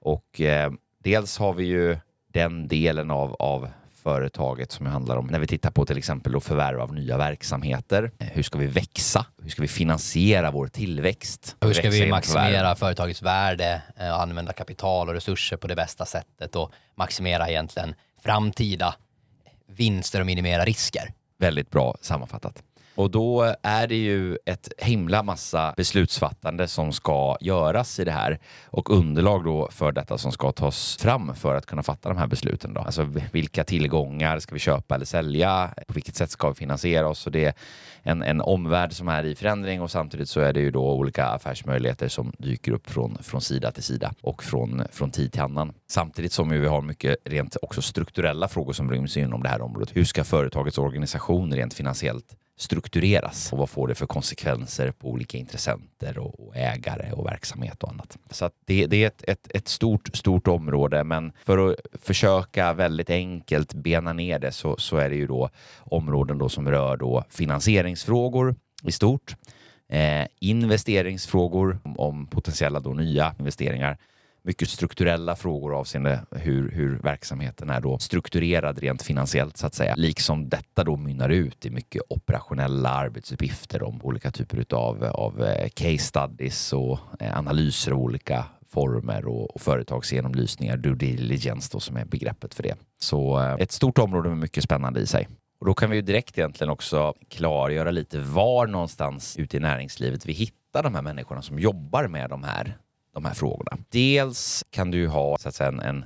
Och 0.00 0.40
eh, 0.40 0.72
dels 0.98 1.38
har 1.38 1.52
vi 1.52 1.64
ju 1.64 1.96
den 2.32 2.68
delen 2.68 3.10
av, 3.10 3.34
av 3.38 3.68
företaget 4.02 4.72
som 4.72 4.86
handlar 4.86 5.16
om 5.16 5.26
när 5.26 5.38
vi 5.38 5.46
tittar 5.46 5.70
på 5.70 5.86
till 5.86 5.98
exempel 5.98 6.32
då 6.32 6.40
förvärv 6.40 6.80
av 6.80 6.94
nya 6.94 7.16
verksamheter. 7.16 8.10
Hur 8.18 8.42
ska 8.42 8.58
vi 8.58 8.66
växa? 8.66 9.26
Hur 9.42 9.50
ska 9.50 9.62
vi 9.62 9.68
finansiera 9.68 10.50
vår 10.50 10.66
tillväxt? 10.66 11.56
Hur 11.60 11.72
ska 11.72 11.90
vi 11.90 12.10
maximera 12.10 12.74
företagets 12.74 13.22
värde 13.22 13.82
eh, 13.96 14.10
och 14.10 14.22
använda 14.22 14.52
kapital 14.52 15.08
och 15.08 15.14
resurser 15.14 15.56
på 15.56 15.66
det 15.66 15.76
bästa 15.76 16.06
sättet 16.06 16.56
och 16.56 16.72
maximera 16.94 17.48
egentligen 17.48 17.94
framtida 18.22 18.94
vinster 19.66 20.20
och 20.20 20.26
minimera 20.26 20.64
risker? 20.64 21.12
Väldigt 21.38 21.70
bra 21.70 21.96
sammanfattat. 22.00 22.62
Och 22.98 23.10
då 23.10 23.54
är 23.62 23.86
det 23.86 23.96
ju 23.96 24.38
ett 24.44 24.72
himla 24.78 25.22
massa 25.22 25.74
beslutsfattande 25.76 26.68
som 26.68 26.92
ska 26.92 27.36
göras 27.40 28.00
i 28.00 28.04
det 28.04 28.12
här 28.12 28.38
och 28.66 28.90
underlag 28.90 29.44
då 29.44 29.68
för 29.70 29.92
detta 29.92 30.18
som 30.18 30.32
ska 30.32 30.52
tas 30.52 30.96
fram 30.96 31.34
för 31.34 31.54
att 31.54 31.66
kunna 31.66 31.82
fatta 31.82 32.08
de 32.08 32.18
här 32.18 32.26
besluten. 32.26 32.74
Då. 32.74 32.80
Alltså 32.80 33.02
vilka 33.32 33.64
tillgångar 33.64 34.38
ska 34.38 34.54
vi 34.54 34.58
köpa 34.58 34.94
eller 34.94 35.04
sälja? 35.04 35.74
På 35.86 35.94
vilket 35.94 36.16
sätt 36.16 36.30
ska 36.30 36.48
vi 36.48 36.54
finansiera 36.54 37.08
oss? 37.08 37.26
Och 37.26 37.32
det 37.32 37.44
är 37.44 37.54
en, 38.02 38.22
en 38.22 38.40
omvärld 38.40 38.92
som 38.92 39.08
är 39.08 39.24
i 39.24 39.34
förändring 39.34 39.82
och 39.82 39.90
samtidigt 39.90 40.28
så 40.28 40.40
är 40.40 40.52
det 40.52 40.60
ju 40.60 40.70
då 40.70 40.92
olika 40.92 41.26
affärsmöjligheter 41.26 42.08
som 42.08 42.32
dyker 42.38 42.72
upp 42.72 42.90
från, 42.90 43.18
från 43.22 43.40
sida 43.40 43.70
till 43.70 43.82
sida 43.82 44.14
och 44.20 44.42
från, 44.42 44.82
från 44.92 45.10
tid 45.10 45.32
till 45.32 45.42
annan. 45.42 45.72
Samtidigt 45.90 46.32
som 46.32 46.48
vi 46.48 46.66
har 46.66 46.82
mycket 46.82 47.16
rent 47.24 47.56
också 47.62 47.82
strukturella 47.82 48.48
frågor 48.48 48.72
som 48.72 48.90
ryms 48.90 49.16
inom 49.16 49.42
det 49.42 49.48
här 49.48 49.62
området. 49.62 49.96
Hur 49.96 50.04
ska 50.04 50.24
företagets 50.24 50.78
organisation 50.78 51.54
rent 51.54 51.74
finansiellt 51.74 52.36
struktureras 52.58 53.52
och 53.52 53.58
vad 53.58 53.70
får 53.70 53.88
det 53.88 53.94
för 53.94 54.06
konsekvenser 54.06 54.90
på 54.90 55.08
olika 55.08 55.38
intressenter 55.38 56.18
och, 56.18 56.46
och 56.46 56.56
ägare 56.56 57.12
och 57.12 57.26
verksamhet 57.26 57.82
och 57.82 57.90
annat. 57.90 58.18
Så 58.30 58.50
det, 58.66 58.86
det, 58.86 59.04
är 59.04 59.06
ett, 59.06 59.24
ett, 59.28 59.48
ett, 59.54 59.68
stort, 59.68 60.16
stort 60.16 60.48
område, 60.48 61.04
men 61.04 61.32
för 61.44 61.70
att 61.70 61.76
försöka 62.02 62.72
väldigt 62.72 63.10
enkelt 63.10 63.74
bena 63.74 64.12
ner 64.12 64.38
det 64.38 64.52
så, 64.52 64.76
så 64.76 64.96
är 64.96 65.10
det 65.10 65.16
ju 65.16 65.26
då 65.26 65.50
områden 65.78 66.38
då 66.38 66.48
som 66.48 66.68
rör 66.70 66.96
då 66.96 67.24
finansieringsfrågor 67.30 68.54
i 68.82 68.92
stort, 68.92 69.36
eh, 69.88 70.26
investeringsfrågor 70.40 71.78
om, 71.84 71.98
om 71.98 72.26
potentiella 72.26 72.80
då 72.80 72.90
nya 72.90 73.34
investeringar 73.38 73.98
mycket 74.42 74.68
strukturella 74.68 75.36
frågor 75.36 75.74
avseende 75.74 76.20
hur, 76.30 76.70
hur 76.70 76.98
verksamheten 76.98 77.70
är 77.70 77.80
då 77.80 77.98
strukturerad 77.98 78.78
rent 78.78 79.02
finansiellt 79.02 79.56
så 79.56 79.66
att 79.66 79.74
säga. 79.74 79.94
Liksom 79.96 80.48
detta 80.48 80.84
då 80.84 80.96
mynnar 80.96 81.28
ut 81.28 81.66
i 81.66 81.70
mycket 81.70 82.02
operationella 82.08 82.88
arbetsuppgifter 82.88 83.82
om 83.82 84.02
olika 84.02 84.30
typer 84.30 84.74
av, 84.74 85.04
av 85.04 85.46
case 85.74 85.98
studies 85.98 86.72
och 86.72 86.98
eh, 87.20 87.38
analyser 87.38 87.92
av 87.92 87.98
olika 87.98 88.44
former 88.68 89.26
och, 89.26 89.54
och 89.54 89.60
företagsgenomlysningar, 89.60 90.76
due 90.76 90.94
diligence 90.94 91.68
då 91.72 91.80
som 91.80 91.96
är 91.96 92.04
begreppet 92.04 92.54
för 92.54 92.62
det. 92.62 92.76
Så 93.00 93.40
eh, 93.40 93.54
ett 93.58 93.72
stort 93.72 93.98
område 93.98 94.28
med 94.28 94.38
mycket 94.38 94.64
spännande 94.64 95.00
i 95.00 95.06
sig. 95.06 95.28
Och 95.60 95.66
då 95.66 95.74
kan 95.74 95.90
vi 95.90 95.96
ju 95.96 96.02
direkt 96.02 96.38
egentligen 96.38 96.70
också 96.70 97.14
klargöra 97.28 97.90
lite 97.90 98.18
var 98.18 98.66
någonstans 98.66 99.36
ute 99.36 99.56
i 99.56 99.60
näringslivet 99.60 100.26
vi 100.26 100.32
hittar 100.32 100.82
de 100.82 100.94
här 100.94 101.02
människorna 101.02 101.42
som 101.42 101.58
jobbar 101.58 102.08
med 102.08 102.30
de 102.30 102.44
här 102.44 102.78
de 103.12 103.24
här 103.24 103.34
frågorna. 103.34 103.78
Dels 103.88 104.64
kan 104.70 104.90
du 104.90 105.08
ha 105.08 105.38
så 105.38 105.48
att 105.48 105.54
säga, 105.54 105.68
en, 105.68 105.80
en 105.80 106.04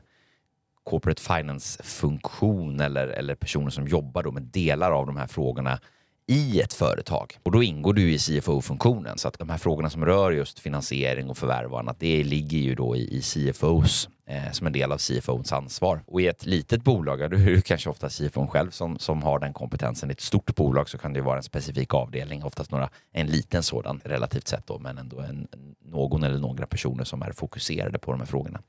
corporate 0.85 1.23
finance-funktion 1.23 2.81
eller, 2.81 3.09
eller 3.09 3.35
personer 3.35 3.71
som 3.71 3.89
jobbar 3.89 4.23
då 4.23 4.33
med 4.33 4.43
delar 4.43 4.93
av 4.93 5.07
de 5.07 5.17
här 5.17 5.27
frågorna 5.27 5.81
i 6.27 6.61
ett 6.61 6.73
företag. 6.73 7.39
Och 7.43 7.53
då 7.53 7.63
ingår 7.63 7.93
du 7.93 8.13
i 8.13 8.19
CFO-funktionen. 8.19 9.19
Så 9.19 9.29
att 9.29 9.39
de 9.39 9.51
här 9.51 9.59
frågorna 9.59 9.91
som 9.91 10.05
rör 10.05 10.31
just 10.31 10.59
finansiering 10.59 11.31
och 11.31 11.39
förvärv 11.39 11.73
och 11.73 11.79
annat, 11.79 12.01
det 12.01 12.25
ligger 12.25 12.59
ju 12.59 12.75
då 12.75 12.97
i, 12.97 13.17
i 13.17 13.23
CFOs 13.23 14.09
eh, 14.27 14.53
som 14.53 14.67
en 14.67 14.73
del 14.73 14.93
av 14.93 14.99
CFOns 14.99 15.53
ansvar. 15.53 16.01
Och 16.07 16.21
i 16.21 16.27
ett 16.27 16.47
litet 16.47 16.85
bolag, 16.85 17.21
ja, 17.21 17.29
då 17.29 17.37
är 17.37 17.51
det 17.51 17.63
kanske 17.63 17.91
ofta 17.91 18.09
CFOn 18.09 18.49
själv 18.49 18.71
som, 18.71 18.99
som 18.99 19.23
har 19.23 19.39
den 19.39 19.53
kompetensen. 19.53 20.11
I 20.11 20.13
ett 20.13 20.21
stort 20.21 20.55
bolag 20.55 20.89
så 20.89 20.99
kan 20.99 21.13
det 21.13 21.21
vara 21.21 21.37
en 21.37 21.43
specifik 21.43 21.95
avdelning, 21.95 22.45
oftast 22.45 22.71
några, 22.71 22.89
en 23.13 23.27
liten 23.27 23.63
sådan 23.63 24.01
relativt 24.05 24.49
sett 24.49 24.67
då, 24.67 24.79
men 24.79 24.99
ändå 24.99 25.21
en, 25.21 25.49
någon 25.85 26.23
eller 26.23 26.39
några 26.39 26.67
personer 26.67 27.05
som 27.05 27.23
är 27.23 27.33
fokuserade 27.33 27.99
på 27.99 28.11
de 28.11 28.21
här 28.21 28.27
frågorna 28.27 28.61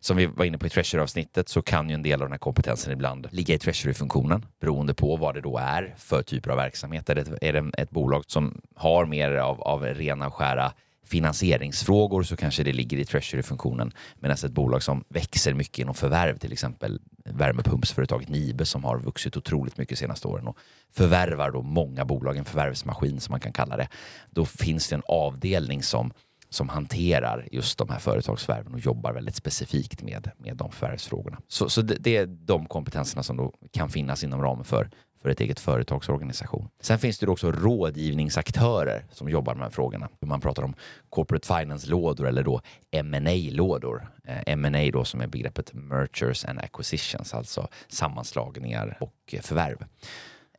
som 0.00 0.16
vi 0.16 0.26
var 0.26 0.44
inne 0.44 0.58
på 0.58 0.66
i 0.66 0.70
Treasury-avsnittet 0.70 1.48
så 1.48 1.62
kan 1.62 1.88
ju 1.88 1.94
en 1.94 2.02
del 2.02 2.22
av 2.22 2.28
den 2.28 2.32
här 2.32 2.38
kompetensen 2.38 2.92
ibland 2.92 3.28
ligga 3.30 3.54
i 3.54 3.58
Treasury-funktionen 3.58 4.46
beroende 4.60 4.94
på 4.94 5.16
vad 5.16 5.34
det 5.34 5.40
då 5.40 5.58
är 5.58 5.94
för 5.98 6.22
typer 6.22 6.50
av 6.50 6.56
verksamhet. 6.56 7.10
Är 7.10 7.14
det, 7.14 7.38
är 7.42 7.52
det 7.52 7.70
ett 7.78 7.90
bolag 7.90 8.24
som 8.26 8.60
har 8.74 9.06
mer 9.06 9.30
av, 9.32 9.62
av 9.62 9.84
rena 9.84 10.26
och 10.26 10.34
skära 10.34 10.72
finansieringsfrågor 11.10 12.22
så 12.22 12.36
kanske 12.36 12.62
det 12.62 12.72
ligger 12.72 12.98
i 12.98 13.04
treasury-funktionen. 13.04 13.92
Medan 14.18 14.36
ett 14.44 14.52
bolag 14.52 14.82
som 14.82 15.04
växer 15.08 15.54
mycket 15.54 15.78
inom 15.78 15.94
förvärv, 15.94 16.38
till 16.38 16.52
exempel 16.52 17.00
värmepumpsföretaget 17.24 18.28
Nibe 18.28 18.66
som 18.66 18.84
har 18.84 18.98
vuxit 18.98 19.36
otroligt 19.36 19.78
mycket 19.78 19.96
de 19.98 20.00
senaste 20.00 20.28
åren 20.28 20.46
och 20.46 20.58
förvärvar 20.92 21.50
då 21.50 21.62
många 21.62 22.04
bolag, 22.04 22.36
en 22.36 22.44
förvärvsmaskin 22.44 23.20
som 23.20 23.32
man 23.32 23.40
kan 23.40 23.52
kalla 23.52 23.76
det. 23.76 23.88
Då 24.30 24.44
finns 24.44 24.88
det 24.88 24.94
en 24.94 25.02
avdelning 25.08 25.82
som 25.82 26.12
som 26.50 26.68
hanterar 26.68 27.48
just 27.52 27.78
de 27.78 27.88
här 27.88 27.98
företagsförvärven 27.98 28.74
och 28.74 28.80
jobbar 28.80 29.12
väldigt 29.12 29.34
specifikt 29.34 30.02
med, 30.02 30.30
med 30.36 30.56
de 30.56 30.72
förvärvsfrågorna. 30.72 31.38
Så, 31.48 31.68
så 31.68 31.82
det, 31.82 31.94
det, 32.00 32.16
är 32.16 32.26
de 32.26 32.66
kompetenserna 32.66 33.22
som 33.22 33.36
då 33.36 33.52
kan 33.72 33.90
finnas 33.90 34.24
inom 34.24 34.42
ramen 34.42 34.64
för, 34.64 34.90
för 35.22 35.28
ett 35.28 35.40
eget 35.40 35.60
företagsorganisation. 35.60 36.68
Sen 36.80 36.98
finns 36.98 37.18
det 37.18 37.26
också 37.26 37.52
rådgivningsaktörer 37.52 39.04
som 39.12 39.28
jobbar 39.28 39.54
med 39.54 39.60
de 39.60 39.64
här 39.64 39.70
frågorna. 39.70 40.08
Man 40.20 40.40
pratar 40.40 40.62
om 40.62 40.74
corporate 41.08 41.46
finance-lådor 41.46 42.26
eller 42.26 42.42
då 42.42 42.60
ma 43.02 43.50
lådor 43.50 44.08
eh, 44.24 44.42
M&A 44.46 44.90
då 44.92 45.04
som 45.04 45.20
är 45.20 45.26
begreppet 45.26 45.74
mergers 45.74 46.44
and 46.44 46.58
acquisitions, 46.58 47.34
alltså 47.34 47.68
sammanslagningar 47.88 48.96
och 49.00 49.34
förvärv. 49.42 49.84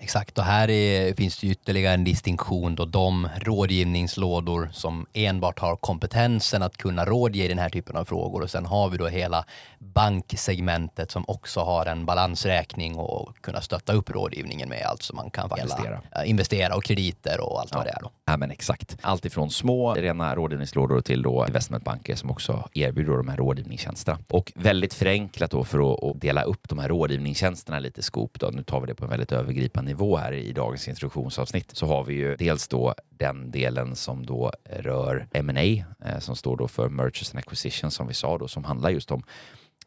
Exakt, 0.04 0.38
och 0.38 0.44
här 0.44 0.70
är, 0.70 1.14
finns 1.14 1.38
det 1.38 1.48
ytterligare 1.48 1.94
en 1.94 2.04
distinktion 2.04 2.76
då 2.76 2.86
de 2.86 3.30
rådgivningslådor 3.38 4.70
som 4.74 5.06
enbart 5.14 5.60
har 5.60 5.76
kompetensen 5.76 6.64
att 6.64 6.78
kunna 6.78 7.06
rådge 7.06 7.44
i 7.44 7.48
den 7.48 7.60
här 7.60 7.70
typen 7.70 7.96
av 7.96 8.06
frågor 8.06 8.42
och 8.42 8.50
sen 8.50 8.66
har 8.66 8.90
vi 8.90 8.98
då 8.98 9.08
hela 9.08 9.46
banksegmentet 9.80 11.12
som 11.12 11.26
också 11.28 11.60
har 11.60 11.86
en 11.86 12.06
balansräkning 12.06 12.96
och 12.96 13.38
kunna 13.42 13.62
stötta 13.62 13.94
upp 13.94 14.10
rådgivningen 14.10 14.70
med 14.70 14.86
allt 14.86 15.02
som 15.02 15.16
man 15.16 15.30
kan 15.30 15.50
investera, 15.58 16.26
investera 16.26 16.76
och 16.76 16.84
krediter 16.84 17.42
och 17.42 17.60
allt 17.60 17.70
ja. 17.72 17.78
vad 17.78 17.86
det 17.86 17.92
är. 17.92 18.02
Då. 18.02 18.12
Ja, 18.26 18.38
men 18.38 18.52
exakt. 18.52 18.98
Allt 19.02 19.26
ifrån 19.26 19.50
små 19.52 19.94
rena 19.94 20.36
rådgivningslådor 20.36 21.02
till 21.02 21.22
då 21.22 21.46
investmentbanker 21.48 22.16
som 22.16 22.32
också 22.32 22.70
erbjuder 22.74 23.14
de 23.14 23.28
här 23.28 23.38
rådgivningstjänsterna. 23.38 24.18
Och 24.30 24.52
väldigt 24.56 24.94
förenklat 24.94 25.52
då 25.52 25.64
för 25.64 25.94
att, 25.94 26.04
att 26.04 26.22
dela 26.22 26.44
upp 26.44 26.70
de 26.70 26.80
här 26.80 26.88
rådgivningstjänsterna 26.88 27.80
lite 27.80 28.02
skop. 28.02 28.40
Då. 28.40 28.48
Nu 28.48 28.64
tar 28.64 28.82
vi 28.82 28.88
det 28.88 28.96
på 28.96 29.04
en 29.04 29.10
väldigt 29.10 29.32
övergripande 29.32 29.91
nivå 29.92 30.18
här 30.18 30.34
i 30.34 30.52
dagens 30.52 30.88
introduktionsavsnitt 30.88 31.72
så 31.76 31.86
har 31.86 32.04
vi 32.04 32.14
ju 32.14 32.36
dels 32.36 32.68
då 32.68 32.96
den 33.10 33.52
delen 33.52 33.96
som 33.96 34.26
då 34.26 34.52
rör 34.70 35.28
M&A 35.34 35.86
eh, 36.06 36.20
som 36.20 36.36
står 36.36 36.58
då 36.58 36.68
för 36.68 36.90
Mergers 36.90 37.32
and 37.32 37.40
Acquisition 37.40 37.92
som 37.92 38.08
vi 38.08 38.14
sa 38.14 38.38
då 38.38 38.48
som 38.48 38.64
handlar 38.64 38.90
just 38.90 39.12
om 39.12 39.24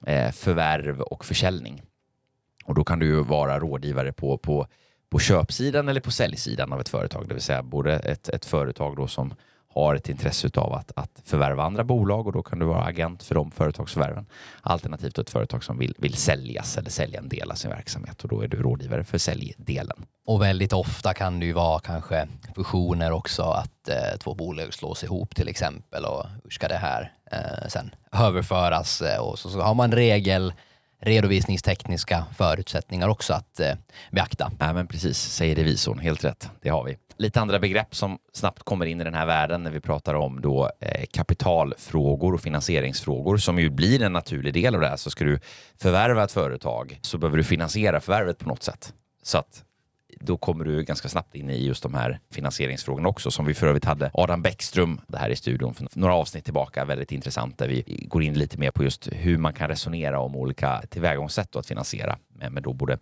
eh, 0.07 0.33
förvärv 0.33 1.01
och 1.01 1.25
försäljning. 1.25 1.83
Och 2.65 2.75
då 2.75 2.85
kan 2.85 2.99
du 2.99 3.07
ju 3.07 3.23
vara 3.23 3.59
rådgivare 3.59 4.13
på, 4.13 4.39
på, 4.39 4.67
på 5.11 5.19
köpsidan 5.19 5.89
eller 5.89 6.01
på 6.01 6.11
säljsidan 6.11 6.73
av 6.73 6.81
ett 6.81 6.89
företag, 6.89 7.29
det 7.29 7.35
vill 7.35 7.43
säga 7.43 7.63
både 7.63 7.95
ett, 7.95 8.29
ett 8.29 8.45
företag 8.45 8.97
då 8.97 9.07
som 9.09 9.35
har 9.75 9.95
ett 9.95 10.09
intresse 10.09 10.51
av 10.55 10.73
att, 10.73 10.93
att 10.97 11.23
förvärva 11.25 11.63
andra 11.63 11.85
bolag 11.85 12.27
och 12.27 12.33
då 12.33 12.43
kan 12.43 12.59
du 12.59 12.67
vara 12.67 12.85
agent 12.85 13.23
för 13.23 13.35
de 13.35 13.51
företagsförvärven. 13.51 14.27
Alternativt 14.63 15.19
ett 15.19 15.31
företag 15.31 15.65
som 15.65 15.79
vill, 15.79 15.95
vill 15.99 16.15
säljas 16.15 16.79
eller 16.79 16.91
sälja 16.91 17.21
en 17.21 17.29
del 17.29 17.51
av 17.51 17.55
sin 17.55 17.71
verksamhet 17.71 18.23
och 18.23 18.29
då 18.29 18.41
är 18.41 18.49
du 18.49 18.63
rådgivare 18.63 19.05
för 19.05 19.19
säljdelen. 19.19 20.07
Och 20.27 20.43
väldigt 20.43 20.73
ofta 20.73 21.15
kan 21.15 21.41
det 21.41 21.47
ju 21.47 21.53
vara 21.53 21.81
kanske 21.81 22.29
fusioner 22.55 23.13
också, 23.13 23.43
att 23.43 23.89
eh, 23.89 24.19
två 24.19 24.35
bolag 24.35 24.75
slås 24.75 25.05
ihop 25.05 25.37
till 25.37 25.49
exempel 25.49 26.05
och 26.05 26.27
hur 26.43 26.51
ska 26.51 26.69
det 26.69 26.77
här 26.77 27.13
eh, 27.33 27.69
sen 27.69 27.95
överföras? 28.13 29.03
Eh, 29.03 29.21
och 29.21 29.39
så, 29.39 29.49
så 29.49 29.61
har 29.61 29.75
man 29.75 29.93
regel 29.93 30.53
redovisningstekniska 31.05 32.25
förutsättningar 32.37 33.09
också 33.09 33.33
att 33.33 33.61
eh, 33.61 33.73
beakta. 34.11 34.53
Ja, 34.59 34.73
men 34.73 34.87
precis, 34.87 35.19
säger 35.19 35.55
revisorn. 35.57 35.99
Helt 35.99 36.25
rätt. 36.25 36.51
Det 36.63 36.69
har 36.69 36.85
vi. 36.85 36.97
Lite 37.17 37.41
andra 37.41 37.59
begrepp 37.59 37.95
som 37.95 38.19
snabbt 38.33 38.63
kommer 38.63 38.87
in 38.87 39.01
i 39.01 39.05
den 39.05 39.15
här 39.15 39.27
världen 39.27 39.63
när 39.63 39.71
vi 39.71 39.81
pratar 39.81 40.15
om 40.15 40.41
då, 40.41 40.71
eh, 40.81 41.05
kapitalfrågor 41.13 42.35
och 42.35 42.41
finansieringsfrågor 42.41 43.37
som 43.37 43.59
ju 43.59 43.71
blir 43.71 44.03
en 44.03 44.13
naturlig 44.13 44.55
del 44.55 44.75
av 44.75 44.81
det 44.81 44.89
här. 44.89 44.97
Så 44.97 45.11
ska 45.11 45.25
du 45.25 45.41
förvärva 45.81 46.25
ett 46.25 46.33
företag 46.33 46.99
så 47.03 47.19
behöver 47.19 47.37
du 47.37 47.45
finansiera 47.45 48.01
förvärvet 48.01 48.39
på 48.39 48.49
något 48.49 48.63
sätt. 48.63 48.93
Så 49.23 49.39
att 49.39 49.65
då 50.21 50.37
kommer 50.37 50.65
du 50.65 50.83
ganska 50.83 51.09
snabbt 51.09 51.35
in 51.35 51.51
i 51.51 51.67
just 51.67 51.83
de 51.83 51.95
här 51.95 52.21
finansieringsfrågorna 52.31 53.09
också 53.09 53.31
som 53.31 53.45
vi 53.47 53.55
för 53.55 53.67
övrigt 53.67 53.85
hade 53.85 54.11
Adam 54.15 54.43
Bäckström 54.43 55.01
det 55.07 55.19
här 55.19 55.31
i 55.31 55.37
studion 55.37 55.75
för 55.75 55.89
några 55.93 56.15
avsnitt 56.15 56.45
tillbaka. 56.45 56.85
Väldigt 56.85 57.13
intressant 57.13 57.59
där 57.59 57.69
vi 57.69 58.05
går 58.09 58.23
in 58.23 58.35
lite 58.35 58.59
mer 58.59 58.71
på 58.71 58.85
just 58.85 59.09
hur 59.13 59.39
man 59.39 59.53
kan 59.53 59.69
resonera 59.69 60.21
om 60.21 60.37
olika 60.37 60.83
tillvägagångssätt 60.91 61.57
att 61.57 61.67
finansiera 61.67 62.19
med 62.51 62.63
då 62.63 62.73
både 62.73 62.99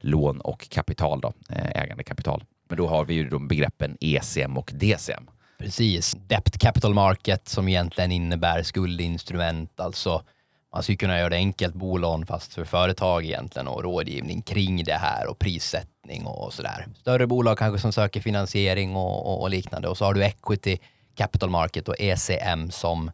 lån 0.00 0.40
och 0.40 0.68
kapital, 0.70 1.20
då, 1.20 1.32
eh, 1.50 1.82
ägande 1.82 2.04
kapital. 2.04 2.44
Men 2.68 2.78
då 2.78 2.88
har 2.88 3.04
vi 3.04 3.14
ju 3.14 3.28
de 3.28 3.48
begreppen 3.48 3.96
ECM 4.00 4.56
och 4.56 4.70
DCM. 4.74 5.30
Precis. 5.58 6.16
Debt 6.26 6.58
Capital 6.58 6.94
Market 6.94 7.48
som 7.48 7.68
egentligen 7.68 8.12
innebär 8.12 8.62
skuldinstrument, 8.62 9.80
alltså 9.80 10.22
man 10.72 10.82
skulle 10.82 10.96
kunna 10.96 11.18
göra 11.18 11.28
det 11.28 11.36
enkelt, 11.36 11.74
bolån 11.74 12.26
fast 12.26 12.54
för 12.54 12.64
företag 12.64 13.24
egentligen 13.24 13.68
och 13.68 13.82
rådgivning 13.82 14.42
kring 14.42 14.84
det 14.84 14.94
här 14.94 15.26
och 15.26 15.38
prissättning 15.38 16.26
och 16.26 16.52
sådär. 16.52 16.86
Större 17.00 17.26
bolag 17.26 17.58
kanske 17.58 17.80
som 17.80 17.92
söker 17.92 18.20
finansiering 18.20 18.96
och, 18.96 19.26
och, 19.26 19.42
och, 19.42 19.50
liknande 19.50 19.88
och 19.88 19.98
så 19.98 20.04
har 20.04 20.14
du 20.14 20.24
equity, 20.24 20.78
capital 21.14 21.50
market 21.50 21.88
och 21.88 21.94
ECM 21.98 22.70
som 22.70 23.10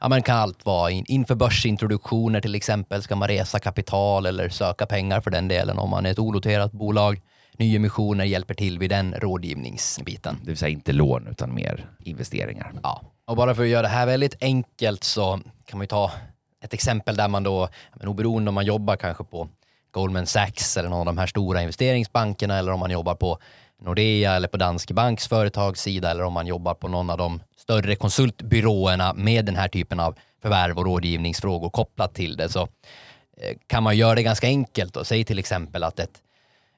ja, 0.00 0.08
men 0.08 0.22
kan 0.22 0.36
allt 0.36 0.66
vara 0.66 0.90
in, 0.90 1.04
inför 1.08 1.34
börsintroduktioner 1.34 2.40
till 2.40 2.54
exempel. 2.54 3.02
Ska 3.02 3.16
man 3.16 3.28
resa 3.28 3.58
kapital 3.58 4.26
eller 4.26 4.48
söka 4.48 4.86
pengar 4.86 5.20
för 5.20 5.30
den 5.30 5.48
delen 5.48 5.78
om 5.78 5.90
man 5.90 6.06
är 6.06 6.10
ett 6.10 6.18
onoterat 6.18 6.72
bolag. 6.72 7.20
Nyemissioner 7.58 8.24
hjälper 8.24 8.54
till 8.54 8.78
vid 8.78 8.90
den 8.90 9.14
rådgivningsbiten. 9.14 10.36
Det 10.40 10.50
vill 10.50 10.58
säga 10.58 10.70
inte 10.70 10.92
lån 10.92 11.26
utan 11.30 11.54
mer 11.54 11.90
investeringar. 12.04 12.72
Ja, 12.82 13.02
och 13.26 13.36
bara 13.36 13.54
för 13.54 13.62
att 13.62 13.68
göra 13.68 13.82
det 13.82 13.88
här 13.88 14.06
väldigt 14.06 14.36
enkelt 14.40 15.04
så 15.04 15.40
kan 15.64 15.78
man 15.78 15.80
ju 15.80 15.86
ta 15.86 16.12
ett 16.60 16.74
exempel 16.74 17.16
där 17.16 17.28
man 17.28 17.42
då, 17.42 17.68
men 17.94 18.08
oberoende 18.08 18.48
om 18.48 18.54
man 18.54 18.66
jobbar 18.66 18.96
kanske 18.96 19.24
på 19.24 19.48
Goldman 19.90 20.26
Sachs 20.26 20.76
eller 20.76 20.88
någon 20.88 20.98
av 21.00 21.06
de 21.06 21.18
här 21.18 21.26
stora 21.26 21.62
investeringsbankerna 21.62 22.58
eller 22.58 22.72
om 22.72 22.80
man 22.80 22.90
jobbar 22.90 23.14
på 23.14 23.38
Nordea 23.82 24.36
eller 24.36 24.48
på 24.48 24.56
Danske 24.56 24.94
Banks 24.94 25.28
företagssida 25.28 26.10
eller 26.10 26.24
om 26.24 26.32
man 26.32 26.46
jobbar 26.46 26.74
på 26.74 26.88
någon 26.88 27.10
av 27.10 27.18
de 27.18 27.40
större 27.56 27.96
konsultbyråerna 27.96 29.14
med 29.14 29.44
den 29.44 29.56
här 29.56 29.68
typen 29.68 30.00
av 30.00 30.18
förvärv 30.42 30.78
och 30.78 30.84
rådgivningsfrågor 30.84 31.70
kopplat 31.70 32.14
till 32.14 32.36
det 32.36 32.48
så 32.48 32.62
eh, 33.36 33.56
kan 33.66 33.82
man 33.82 33.96
göra 33.96 34.14
det 34.14 34.22
ganska 34.22 34.46
enkelt 34.46 34.96
och 34.96 35.06
säg 35.06 35.24
till 35.24 35.38
exempel 35.38 35.84
att 35.84 35.98
ett, 35.98 36.22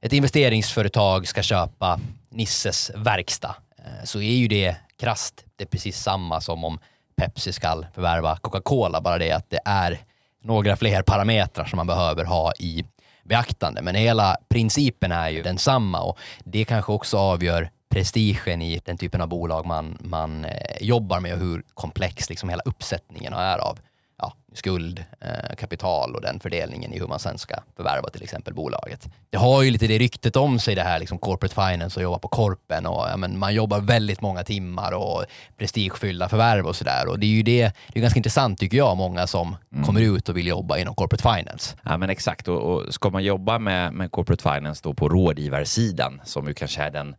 ett 0.01 0.13
investeringsföretag 0.13 1.29
ska 1.29 1.43
köpa 1.43 2.01
Nisses 2.29 2.91
verkstad. 2.95 3.57
Eh, 3.79 4.05
så 4.05 4.21
är 4.21 4.35
ju 4.35 4.49
det 4.49 4.77
krast 5.01 5.45
det 5.57 5.65
är 5.65 5.69
precis 5.69 6.03
samma 6.03 6.41
som 6.41 6.65
om 6.65 6.79
Pepsi 7.21 7.53
ska 7.53 7.85
förvärva 7.95 8.37
Coca-Cola, 8.37 9.01
bara 9.01 9.19
det 9.19 9.33
att 9.33 9.51
det 9.51 9.61
är 9.65 9.99
några 10.43 10.77
fler 10.77 11.03
parametrar 11.03 11.65
som 11.65 11.77
man 11.77 11.87
behöver 11.87 12.25
ha 12.25 12.53
i 12.59 12.85
beaktande. 13.25 13.83
Men 13.83 13.95
hela 13.95 14.37
principen 14.49 15.13
är 15.13 15.29
ju 15.29 15.43
densamma 15.43 16.01
och 16.01 16.19
det 16.45 16.65
kanske 16.65 16.93
också 16.93 17.19
avgör 17.19 17.71
prestigen 17.91 18.63
i 18.63 18.81
den 18.85 18.99
typen 18.99 19.21
av 19.21 19.29
bolag 19.29 19.67
man, 19.67 19.99
man 20.01 20.45
eh, 20.45 20.77
jobbar 20.81 21.21
med 21.21 21.33
och 21.33 21.39
hur 21.39 21.63
komplex 21.75 22.31
liksom 22.31 22.49
hela 22.49 22.63
uppsättningen 22.63 23.33
är 23.33 23.59
av 23.59 23.79
ja, 24.21 24.33
skuld, 24.55 25.05
eh, 25.21 25.57
kapital 25.57 26.15
och 26.15 26.21
den 26.21 26.41
fördelningen 26.41 26.93
i 26.93 26.99
hur 26.99 27.07
man 27.07 27.19
sen 27.19 27.39
ska 27.39 27.55
förvärva 27.77 28.11
till 28.11 28.23
exempel 28.23 28.55
bolaget. 28.55 29.09
Det 29.31 29.37
har 29.37 29.63
ju 29.63 29.71
lite 29.71 29.87
det 29.87 29.99
ryktet 29.99 30.37
om 30.37 30.59
sig 30.59 30.75
det 30.75 30.83
här 30.83 30.99
liksom 30.99 31.19
corporate 31.19 31.55
finance 31.55 32.01
och 32.01 32.05
jobba 32.05 32.19
på 32.19 32.29
korpen 32.29 32.87
och 32.87 33.07
ja, 33.09 33.17
men 33.17 33.39
man 33.39 33.55
jobbar 33.55 33.81
väldigt 33.81 34.21
många 34.21 34.43
timmar 34.45 34.93
och 34.93 35.25
prestigefyllda 35.59 36.29
förvärv 36.29 36.67
och 36.67 36.77
sådär 36.77 37.09
och 37.09 37.19
det 37.19 37.27
är 37.27 37.29
ju 37.29 37.43
det, 37.43 37.63
det 37.63 37.99
är 37.99 38.01
ganska 38.01 38.19
intressant 38.19 38.59
tycker 38.59 38.77
jag, 38.77 38.97
många 38.97 39.27
som 39.27 39.57
mm. 39.73 39.85
kommer 39.85 40.01
ut 40.01 40.29
och 40.29 40.37
vill 40.37 40.47
jobba 40.47 40.79
inom 40.79 40.95
corporate 40.95 41.23
finance. 41.23 41.77
Ja 41.83 41.97
men 41.97 42.11
exakt 42.11 42.49
och, 42.49 42.61
och 42.61 42.95
ska 42.95 43.11
man 43.11 43.25
jobba 43.25 43.59
med, 43.59 43.93
med 43.93 44.11
corporate 44.11 44.55
finance 44.55 44.81
då 44.85 44.95
på 44.95 45.09
rådgivarsidan 45.09 46.21
som 46.25 46.49
ju 46.49 46.55
kanske 46.55 46.83
är 46.83 46.91
den, 46.91 47.15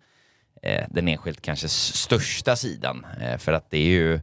eh, 0.63 0.85
den 0.89 1.07
enskilt 1.07 1.41
kanske 1.41 1.67
största 1.67 2.55
sidan 2.55 3.05
eh, 3.21 3.37
för 3.37 3.53
att 3.53 3.71
det 3.71 3.77
är 3.77 3.87
ju 3.87 4.19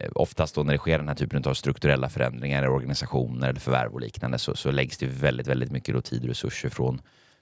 Eh, 0.00 0.10
oftast 0.14 0.54
då 0.54 0.62
när 0.62 0.72
det 0.72 0.78
sker 0.78 0.98
den 0.98 1.08
här 1.08 1.14
typen 1.14 1.44
av 1.44 1.54
strukturella 1.54 2.08
förändringar 2.08 2.64
i 2.64 2.68
organisationer 2.68 3.48
eller 3.48 3.60
förvärv 3.60 3.92
och 3.92 4.00
liknande 4.00 4.38
så, 4.38 4.56
så 4.56 4.70
läggs 4.70 4.98
det 4.98 5.06
väldigt, 5.06 5.46
väldigt 5.46 5.70
mycket 5.70 5.94
då 5.94 6.00
tid 6.00 6.22
och 6.22 6.28
resurser 6.28 6.68
från, 6.68 7.00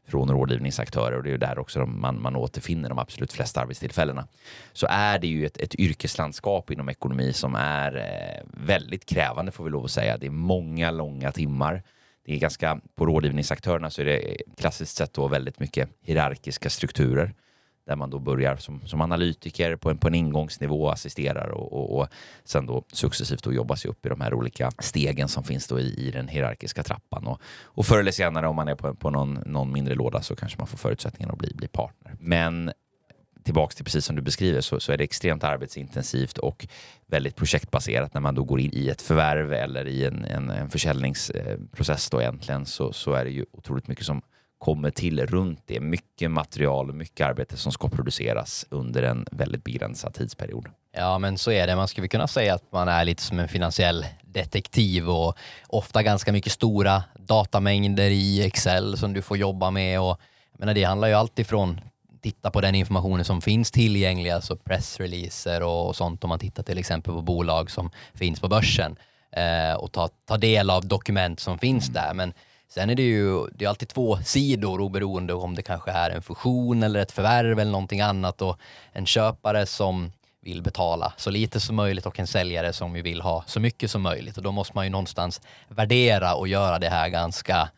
från 0.08 0.30
rådgivningsaktörer 0.30 1.16
och 1.16 1.22
det 1.22 1.28
är 1.28 1.32
ju 1.32 1.38
där 1.38 1.58
också 1.58 1.80
de, 1.80 2.00
man, 2.00 2.22
man 2.22 2.36
återfinner 2.36 2.88
de 2.88 2.98
absolut 2.98 3.32
flesta 3.32 3.60
arbetstillfällena. 3.60 4.26
Så 4.72 4.86
är 4.90 5.18
det 5.18 5.26
ju 5.26 5.46
ett, 5.46 5.56
ett 5.56 5.74
yrkeslandskap 5.74 6.70
inom 6.70 6.88
ekonomi 6.88 7.32
som 7.32 7.54
är 7.54 7.96
eh, 7.96 8.64
väldigt 8.66 9.06
krävande 9.06 9.52
får 9.52 9.64
vi 9.64 9.70
lov 9.70 9.84
att 9.84 9.90
säga. 9.90 10.18
Det 10.18 10.26
är 10.26 10.30
många 10.30 10.90
långa 10.90 11.32
timmar. 11.32 11.82
Det 12.26 12.34
är 12.34 12.38
ganska, 12.38 12.80
på 12.94 13.06
rådgivningsaktörerna 13.06 13.90
så 13.90 14.02
är 14.02 14.06
det 14.06 14.18
eh, 14.18 14.36
klassiskt 14.58 14.96
sett 14.96 15.12
då 15.12 15.28
väldigt 15.28 15.60
mycket 15.60 15.88
hierarkiska 16.02 16.70
strukturer 16.70 17.34
där 17.86 17.96
man 17.96 18.10
då 18.10 18.18
börjar 18.18 18.56
som, 18.56 18.86
som 18.86 19.00
analytiker 19.00 19.76
på 19.76 19.90
en, 19.90 19.98
på 19.98 20.08
en 20.08 20.14
ingångsnivå, 20.14 20.90
assisterar 20.90 21.48
och, 21.48 21.72
och, 21.72 21.98
och 21.98 22.08
sen 22.44 22.66
då 22.66 22.84
successivt 22.92 23.42
då 23.42 23.52
jobbar 23.52 23.76
sig 23.76 23.90
upp 23.90 24.06
i 24.06 24.08
de 24.08 24.20
här 24.20 24.34
olika 24.34 24.70
stegen 24.78 25.28
som 25.28 25.44
finns 25.44 25.66
då 25.66 25.80
i, 25.80 26.08
i 26.08 26.10
den 26.10 26.28
hierarkiska 26.28 26.82
trappan. 26.82 27.26
Och, 27.26 27.40
och 27.64 27.86
förr 27.86 27.98
eller 27.98 28.12
senare 28.12 28.48
om 28.48 28.56
man 28.56 28.68
är 28.68 28.74
på, 28.74 28.94
på 28.94 29.10
någon, 29.10 29.34
någon 29.46 29.72
mindre 29.72 29.94
låda 29.94 30.22
så 30.22 30.36
kanske 30.36 30.58
man 30.58 30.66
får 30.66 30.78
förutsättningar 30.78 31.32
att 31.32 31.38
bli, 31.38 31.52
bli 31.54 31.68
partner. 31.68 32.16
Men 32.20 32.72
tillbaks 33.44 33.74
till 33.74 33.84
precis 33.84 34.04
som 34.04 34.16
du 34.16 34.22
beskriver 34.22 34.60
så, 34.60 34.80
så 34.80 34.92
är 34.92 34.96
det 34.96 35.04
extremt 35.04 35.44
arbetsintensivt 35.44 36.38
och 36.38 36.68
väldigt 37.06 37.36
projektbaserat 37.36 38.14
när 38.14 38.20
man 38.20 38.34
då 38.34 38.44
går 38.44 38.60
in 38.60 38.70
i 38.72 38.88
ett 38.88 39.02
förvärv 39.02 39.52
eller 39.52 39.86
i 39.86 40.04
en, 40.04 40.24
en, 40.24 40.50
en 40.50 40.70
försäljningsprocess 40.70 42.10
då 42.10 42.20
egentligen 42.20 42.66
så, 42.66 42.92
så 42.92 43.12
är 43.12 43.24
det 43.24 43.30
ju 43.30 43.44
otroligt 43.52 43.88
mycket 43.88 44.06
som 44.06 44.22
kommer 44.58 44.90
till 44.90 45.26
runt 45.26 45.62
det. 45.66 45.80
Mycket 45.80 46.30
material 46.30 46.88
och 46.88 46.96
mycket 46.96 47.26
arbete 47.26 47.56
som 47.56 47.72
ska 47.72 47.88
produceras 47.88 48.66
under 48.70 49.02
en 49.02 49.26
väldigt 49.30 49.64
begränsad 49.64 50.14
tidsperiod. 50.14 50.68
Ja, 50.92 51.18
men 51.18 51.38
så 51.38 51.50
är 51.50 51.66
det. 51.66 51.76
Man 51.76 51.88
skulle 51.88 52.08
kunna 52.08 52.28
säga 52.28 52.54
att 52.54 52.72
man 52.72 52.88
är 52.88 53.04
lite 53.04 53.22
som 53.22 53.38
en 53.38 53.48
finansiell 53.48 54.06
detektiv 54.22 55.10
och 55.10 55.38
ofta 55.66 56.02
ganska 56.02 56.32
mycket 56.32 56.52
stora 56.52 57.02
datamängder 57.14 58.10
i 58.10 58.42
Excel 58.44 58.96
som 58.96 59.12
du 59.12 59.22
får 59.22 59.36
jobba 59.36 59.70
med. 59.70 60.00
Och, 60.00 60.20
jag 60.52 60.60
menar, 60.60 60.74
det 60.74 60.84
handlar 60.84 61.08
ju 61.08 61.14
alltid 61.14 61.46
från 61.46 61.80
titta 62.22 62.50
på 62.50 62.60
den 62.60 62.74
informationen 62.74 63.24
som 63.24 63.40
finns 63.40 63.70
tillgänglig, 63.70 64.30
alltså 64.30 64.56
pressreleaser 64.56 65.62
och, 65.62 65.88
och 65.88 65.96
sånt 65.96 66.24
om 66.24 66.28
man 66.28 66.38
tittar 66.38 66.62
till 66.62 66.78
exempel 66.78 67.12
på 67.12 67.22
bolag 67.22 67.70
som 67.70 67.90
finns 68.14 68.40
på 68.40 68.48
börsen 68.48 68.96
eh, 69.32 69.74
och 69.74 69.92
ta, 69.92 70.08
ta 70.08 70.36
del 70.36 70.70
av 70.70 70.86
dokument 70.86 71.40
som 71.40 71.58
finns 71.58 71.88
där. 71.88 72.14
Men 72.14 72.32
Sen 72.68 72.90
är 72.90 72.94
det 72.94 73.02
ju 73.02 73.46
det 73.46 73.64
är 73.64 73.68
alltid 73.68 73.88
två 73.88 74.16
sidor 74.16 74.80
oberoende 74.80 75.34
om 75.34 75.54
det 75.54 75.62
kanske 75.62 75.90
är 75.90 76.10
en 76.10 76.22
fusion 76.22 76.82
eller 76.82 77.00
ett 77.00 77.12
förvärv 77.12 77.58
eller 77.58 77.72
någonting 77.72 78.00
annat 78.00 78.42
och 78.42 78.58
en 78.92 79.06
köpare 79.06 79.66
som 79.66 80.12
vill 80.40 80.62
betala 80.62 81.12
så 81.16 81.30
lite 81.30 81.60
som 81.60 81.76
möjligt 81.76 82.06
och 82.06 82.20
en 82.20 82.26
säljare 82.26 82.72
som 82.72 82.92
vill 82.92 83.20
ha 83.20 83.44
så 83.46 83.60
mycket 83.60 83.90
som 83.90 84.02
möjligt 84.02 84.36
och 84.36 84.42
då 84.42 84.52
måste 84.52 84.72
man 84.74 84.86
ju 84.86 84.90
någonstans 84.90 85.40
värdera 85.68 86.34
och 86.34 86.48
göra 86.48 86.78
det 86.78 86.88
här 86.88 87.08
ganska 87.08 87.68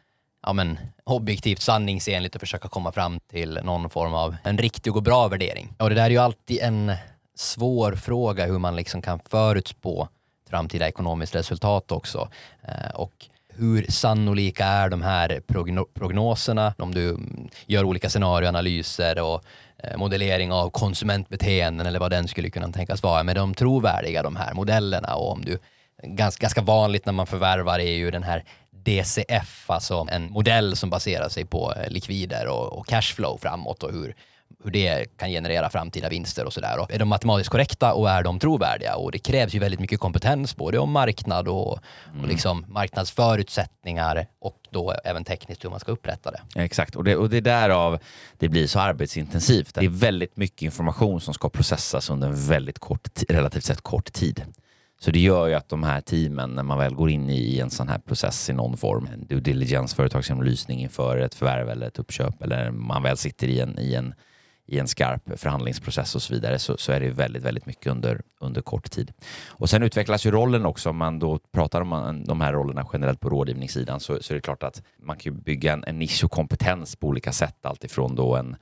ja, 0.43 0.53
men, 0.53 0.79
objektivt 1.05 1.61
sanningsenligt 1.61 2.35
och 2.35 2.41
försöka 2.41 2.69
komma 2.69 2.93
fram 2.93 3.21
till 3.21 3.61
någon 3.63 3.91
form 3.91 4.15
av 4.15 4.37
en 4.45 4.59
riktig 4.59 4.97
och 4.97 5.03
bra 5.03 5.29
värdering. 5.29 5.75
Och 5.79 5.89
det 5.89 5.95
där 5.95 6.05
är 6.05 6.11
ju 6.11 6.19
alltid 6.19 6.61
en 6.61 6.93
svår 7.37 7.93
fråga 7.93 8.47
hur 8.47 8.59
man 8.59 8.77
liksom 8.77 9.03
kan 9.03 9.21
förutspå 9.21 10.09
framtida 10.51 10.89
ekonomiskt 10.89 11.35
resultat 11.35 11.93
också. 11.93 12.29
Eh, 12.63 12.91
och 12.95 13.27
hur 13.59 13.87
sannolika 13.89 14.65
är 14.65 14.89
de 14.89 15.03
här 15.03 15.41
progno 15.47 15.85
prognoserna? 15.95 16.75
Om 16.79 16.95
du 16.95 17.19
gör 17.67 17.85
olika 17.85 18.09
scenarioanalyser 18.09 19.21
och 19.23 19.45
eh, 19.83 19.97
modellering 19.97 20.53
av 20.53 20.71
konsumentbeteenden 20.71 21.87
eller 21.87 22.01
vad 22.01 22.11
den 22.11 22.29
skulle 22.29 22.51
kunna 22.51 22.73
tänkas 22.73 23.03
vara. 23.03 23.23
Men 23.23 23.35
de 23.35 23.55
trovärdiga 23.55 24.23
de 24.23 24.37
här 24.37 24.55
modellerna 24.55 25.15
och 25.15 25.33
om 25.33 25.45
du 25.45 25.59
ganska, 26.03 26.43
ganska 26.43 26.61
vanligt 26.61 27.07
när 27.07 27.13
man 27.13 27.27
förvärvar 27.27 27.79
är 27.79 27.97
ju 27.97 28.11
den 28.11 28.23
här 28.23 28.45
DCF, 28.71 29.71
alltså 29.71 30.07
en 30.11 30.31
modell 30.31 30.77
som 30.77 30.91
baserar 30.91 31.29
sig 31.29 31.45
på 31.45 31.75
eh, 31.77 31.91
likvider 31.91 32.47
och, 32.47 32.79
och 32.79 32.87
cashflow 32.87 33.39
framåt 33.39 33.83
och 33.83 33.93
hur 33.93 34.15
hur 34.65 34.71
det 34.71 35.17
kan 35.17 35.31
generera 35.31 35.71
framtida 35.71 36.09
vinster 36.09 36.45
och 36.45 36.53
sådär. 36.53 36.87
Är 36.89 36.99
de 36.99 37.09
matematiskt 37.09 37.51
korrekta 37.51 37.95
och 37.95 38.11
är 38.11 38.23
de 38.23 38.39
trovärdiga? 38.39 38.97
Och 38.97 39.13
det 39.13 39.19
krävs 39.19 39.55
ju 39.55 39.59
väldigt 39.59 39.81
mycket 39.81 40.01
kompetens 40.01 40.57
både 40.57 40.79
om 40.79 40.93
marknad 40.93 41.49
och, 41.49 41.79
mm. 42.11 42.23
och 42.23 42.29
liksom 42.29 42.65
marknadsförutsättningar 42.69 44.27
och 44.41 44.59
då 44.71 44.95
även 45.05 45.25
tekniskt 45.25 45.65
hur 45.65 45.71
man 45.71 45.81
ska 45.81 45.93
upprätta 45.93 46.31
det. 46.31 46.41
Ja, 46.55 46.63
exakt, 46.63 46.97
och 46.97 47.05
det, 47.05 47.17
och 47.17 47.31
det 47.31 47.37
är 47.37 47.41
därav 47.41 47.99
det 48.39 48.49
blir 48.49 48.67
så 48.67 48.81
arbetsintensivt. 48.81 49.75
Det 49.75 49.85
är 49.85 49.89
väldigt 49.89 50.37
mycket 50.37 50.63
information 50.63 51.21
som 51.21 51.35
ska 51.35 51.49
processas 51.49 52.11
under 52.11 52.29
en 52.29 52.49
väldigt 52.49 52.79
kort, 52.79 53.09
relativt 53.29 53.65
sett 53.65 53.81
kort 53.81 54.13
tid. 54.13 54.45
Så 55.01 55.11
det 55.11 55.19
gör 55.21 55.47
ju 55.47 55.55
att 55.55 55.69
de 55.69 55.83
här 55.83 56.01
teamen, 56.01 56.51
när 56.51 56.63
man 56.63 56.79
väl 56.79 56.95
går 56.95 57.11
in 57.11 57.31
i 57.31 57.59
en 57.59 57.71
sån 57.71 57.89
här 57.89 57.99
process 57.99 58.51
i 58.51 58.53
någon 58.53 58.77
form, 58.77 59.09
en 59.13 59.27
due 59.27 59.41
diligence, 59.41 59.97
företagsgenomlysning 59.97 60.81
inför 60.81 61.19
ett 61.19 61.35
förvärv 61.35 61.69
eller 61.69 61.87
ett 61.87 61.99
uppköp, 61.99 62.43
eller 62.43 62.71
man 62.71 63.03
väl 63.03 63.17
sitter 63.17 63.49
i 63.49 63.61
en, 63.61 63.79
i 63.79 63.95
en 63.95 64.15
i 64.69 64.79
en 64.79 64.89
skarp 64.89 65.41
förhandlingsprocess 65.41 66.15
och 66.15 66.23
så 66.23 66.35
vidare 66.35 66.59
så, 66.59 66.77
så 66.77 66.93
är 66.93 67.01
det 67.01 67.11
väldigt, 67.11 67.43
väldigt 67.43 67.67
mycket 67.67 67.87
under, 67.87 68.21
under 68.41 68.61
kort 68.63 68.91
tid. 68.91 69.13
Och 69.49 69.71
sen 69.71 69.83
utvecklas 69.83 70.27
ju 70.27 70.31
rollen 70.31 70.67
också. 70.67 70.91
Om 70.91 70.97
man 70.97 71.19
då 71.19 71.39
pratar 71.53 71.81
om 71.81 71.93
eh, 71.93 72.13
de 72.27 72.41
här 72.41 72.53
rollerna 72.53 72.87
generellt 72.93 73.21
på 73.21 73.29
rådgivningssidan 73.29 74.01
så, 74.01 74.23
så 74.23 74.33
är 74.33 74.35
det 74.35 74.41
klart 74.41 74.63
att 74.63 74.83
man 75.03 75.17
kan 75.17 75.41
bygga 75.41 75.73
en, 75.73 75.85
en 75.85 75.99
nisch 75.99 76.25
och 76.25 76.31
kompetens 76.31 76.97
på 76.97 77.07
olika 77.07 77.33
sätt. 77.33 77.67
Alltifrån 77.67 78.15
då 78.15 78.37
en 78.37 78.57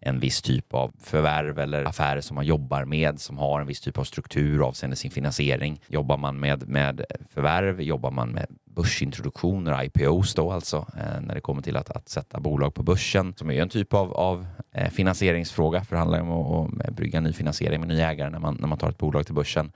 en 0.00 0.20
viss 0.20 0.42
typ 0.42 0.74
av 0.74 0.92
förvärv 1.00 1.58
eller 1.58 1.84
affärer 1.84 2.20
som 2.20 2.34
man 2.34 2.46
jobbar 2.46 2.84
med 2.84 3.20
som 3.20 3.38
har 3.38 3.60
en 3.60 3.66
viss 3.66 3.80
typ 3.80 3.98
av 3.98 4.04
struktur 4.04 4.68
avseende 4.68 4.96
sin 4.96 5.10
finansiering. 5.10 5.80
Jobbar 5.86 6.16
man 6.16 6.40
med, 6.40 6.68
med 6.68 7.04
förvärv, 7.34 7.80
jobbar 7.80 8.10
man 8.10 8.28
med 8.28 8.46
börsintroduktioner, 8.64 9.84
IPOs 9.84 10.34
då 10.34 10.52
alltså, 10.52 10.76
eh, 10.76 11.20
när 11.20 11.34
det 11.34 11.40
kommer 11.40 11.62
till 11.62 11.76
att, 11.76 11.90
att 11.90 12.08
sätta 12.08 12.40
bolag 12.40 12.74
på 12.74 12.82
börsen 12.82 13.34
som 13.36 13.50
är 13.50 13.62
en 13.62 13.68
typ 13.68 13.94
av, 13.94 14.12
av 14.12 14.46
eh, 14.72 14.90
finansieringsfråga 14.90 15.84
för 15.84 15.96
det 15.96 15.98
handlar 15.98 16.20
om 16.20 16.30
att, 16.30 16.88
att 16.88 16.94
brygga 16.94 17.20
ny 17.20 17.32
finansiering 17.32 17.80
med 17.80 17.88
nya 17.88 18.10
ägare 18.10 18.30
när 18.30 18.38
man, 18.38 18.56
när 18.60 18.68
man 18.68 18.78
tar 18.78 18.90
ett 18.90 18.98
bolag 18.98 19.26
till 19.26 19.34
börsen. 19.34 19.72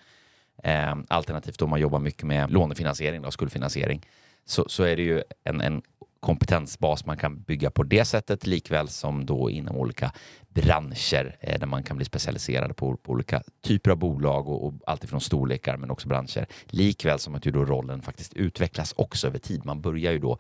Eh, 0.63 0.97
alternativt 1.09 1.63
om 1.63 1.71
man 1.71 1.81
jobbar 1.81 1.99
mycket 1.99 2.23
med 2.23 2.51
lånefinansiering, 2.51 3.23
då, 3.23 3.31
skuldfinansiering, 3.31 4.07
så, 4.45 4.65
så 4.69 4.83
är 4.83 4.97
det 4.97 5.03
ju 5.03 5.23
en, 5.45 5.61
en 5.61 5.83
kompetensbas 6.21 7.07
man 7.07 7.17
kan 7.17 7.43
bygga 7.43 7.71
på 7.71 7.83
det 7.83 8.05
sättet 8.05 8.47
likväl 8.47 8.89
som 8.89 9.27
då 9.27 9.51
inom 9.51 9.77
olika 9.77 10.13
branscher 10.49 11.37
eh, 11.41 11.59
där 11.59 11.67
man 11.67 11.83
kan 11.83 11.97
bli 11.97 12.07
specialiserad 12.07 12.77
på, 12.77 12.97
på 12.97 13.13
olika 13.13 13.43
typer 13.63 13.91
av 13.91 13.97
bolag 13.97 14.49
och, 14.49 14.67
och 14.67 14.75
alltifrån 14.87 15.21
storlekar 15.21 15.77
men 15.77 15.91
också 15.91 16.09
branscher. 16.09 16.47
Likväl 16.67 17.19
som 17.19 17.35
att 17.35 17.47
ju 17.47 17.51
då 17.51 17.65
rollen 17.65 18.03
faktiskt 18.03 18.33
utvecklas 18.33 18.95
också 18.97 19.27
över 19.27 19.39
tid. 19.39 19.65
Man 19.65 19.81
börjar 19.81 20.13
ju 20.13 20.19
då 20.19 20.39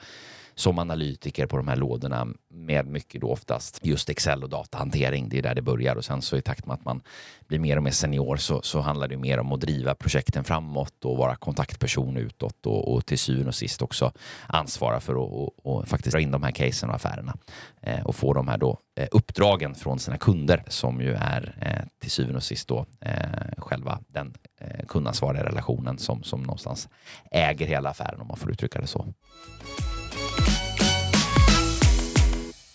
som 0.54 0.78
analytiker 0.78 1.46
på 1.46 1.56
de 1.56 1.68
här 1.68 1.76
lådorna 1.76 2.26
med 2.50 2.86
mycket 2.86 3.20
då 3.20 3.30
oftast 3.30 3.80
just 3.82 4.10
Excel 4.10 4.42
och 4.42 4.50
datahantering. 4.50 5.28
Det 5.28 5.38
är 5.38 5.42
där 5.42 5.54
det 5.54 5.62
börjar 5.62 5.96
och 5.96 6.04
sen 6.04 6.22
så 6.22 6.36
i 6.36 6.42
takt 6.42 6.66
med 6.66 6.74
att 6.74 6.84
man 6.84 7.02
blir 7.48 7.58
mer 7.58 7.76
och 7.76 7.82
mer 7.82 7.90
senior 7.90 8.36
så, 8.36 8.62
så 8.62 8.80
handlar 8.80 9.08
det 9.08 9.16
mer 9.16 9.38
om 9.38 9.52
att 9.52 9.60
driva 9.60 9.94
projekten 9.94 10.44
framåt 10.44 11.04
och 11.04 11.16
vara 11.16 11.36
kontaktperson 11.36 12.16
utåt 12.16 12.66
och, 12.66 12.94
och 12.94 13.06
till 13.06 13.18
syvende 13.18 13.48
och 13.48 13.54
sist 13.54 13.82
också 13.82 14.12
ansvara 14.46 15.00
för 15.00 15.12
att 15.12 15.18
och, 15.18 15.66
och 15.66 15.88
faktiskt 15.88 16.12
dra 16.12 16.20
in 16.20 16.30
de 16.30 16.42
här 16.42 16.50
casen 16.50 16.88
och 16.88 16.94
affärerna 16.94 17.36
eh, 17.82 18.06
och 18.06 18.16
få 18.16 18.32
de 18.32 18.48
här 18.48 18.58
då 18.58 18.78
eh, 18.96 19.08
uppdragen 19.10 19.74
från 19.74 19.98
sina 19.98 20.18
kunder 20.18 20.64
som 20.68 21.00
ju 21.00 21.12
är 21.14 21.54
eh, 21.60 21.88
till 22.00 22.10
syvende 22.10 22.36
och 22.36 22.42
sist 22.42 22.68
då 22.68 22.86
eh, 23.00 23.14
själva 23.58 24.00
den 24.08 24.34
eh, 24.60 24.86
kundansvariga 24.86 25.44
relationen 25.44 25.98
som, 25.98 26.22
som 26.22 26.42
någonstans 26.42 26.88
äger 27.30 27.66
hela 27.66 27.90
affären 27.90 28.20
om 28.20 28.26
man 28.26 28.36
får 28.36 28.50
uttrycka 28.50 28.80
det 28.80 28.86
så. 28.86 29.06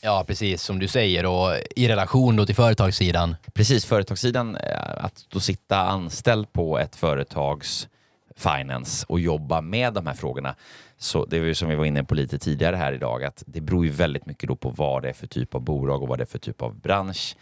Ja, 0.06 0.24
precis 0.28 0.62
som 0.64 0.80
du 0.80 0.88
säger 0.88 1.26
och 1.26 1.52
i 1.76 1.88
relation 1.88 2.36
då 2.36 2.46
till 2.46 2.56
företagssidan. 2.56 3.36
Precis, 3.54 3.86
företagssidan, 3.86 4.58
att 4.98 5.26
då 5.30 5.40
sitta 5.40 5.78
anställd 5.78 6.54
på 6.54 6.80
ett 6.80 6.96
företags 6.96 7.88
finance 8.36 9.06
och 9.10 9.20
jobba 9.20 9.62
med 9.62 9.94
de 9.94 10.08
här 10.08 10.14
frågorna. 10.14 10.56
Så 10.98 11.26
det 11.26 11.38
är 11.38 11.42
ju 11.42 11.56
som 11.56 11.70
vi 11.70 11.76
var 11.76 11.86
inne 11.86 12.04
på 12.04 12.16
lite 12.16 12.38
tidigare 12.38 12.76
här 12.76 12.94
idag, 12.94 13.24
att 13.24 13.44
det 13.48 13.62
beror 13.62 13.86
ju 13.86 13.92
väldigt 13.92 14.26
mycket 14.26 14.50
då 14.50 14.56
på 14.56 14.70
vad 14.70 15.04
det 15.04 15.10
är 15.10 15.14
för 15.14 15.28
typ 15.28 15.56
av 15.56 15.62
bolag 15.62 16.02
och 16.02 16.08
vad 16.08 16.20
det 16.20 16.24
är 16.24 16.26
för 16.26 16.40
typ 16.40 16.62
av 16.62 16.76
bransch 16.76 17.36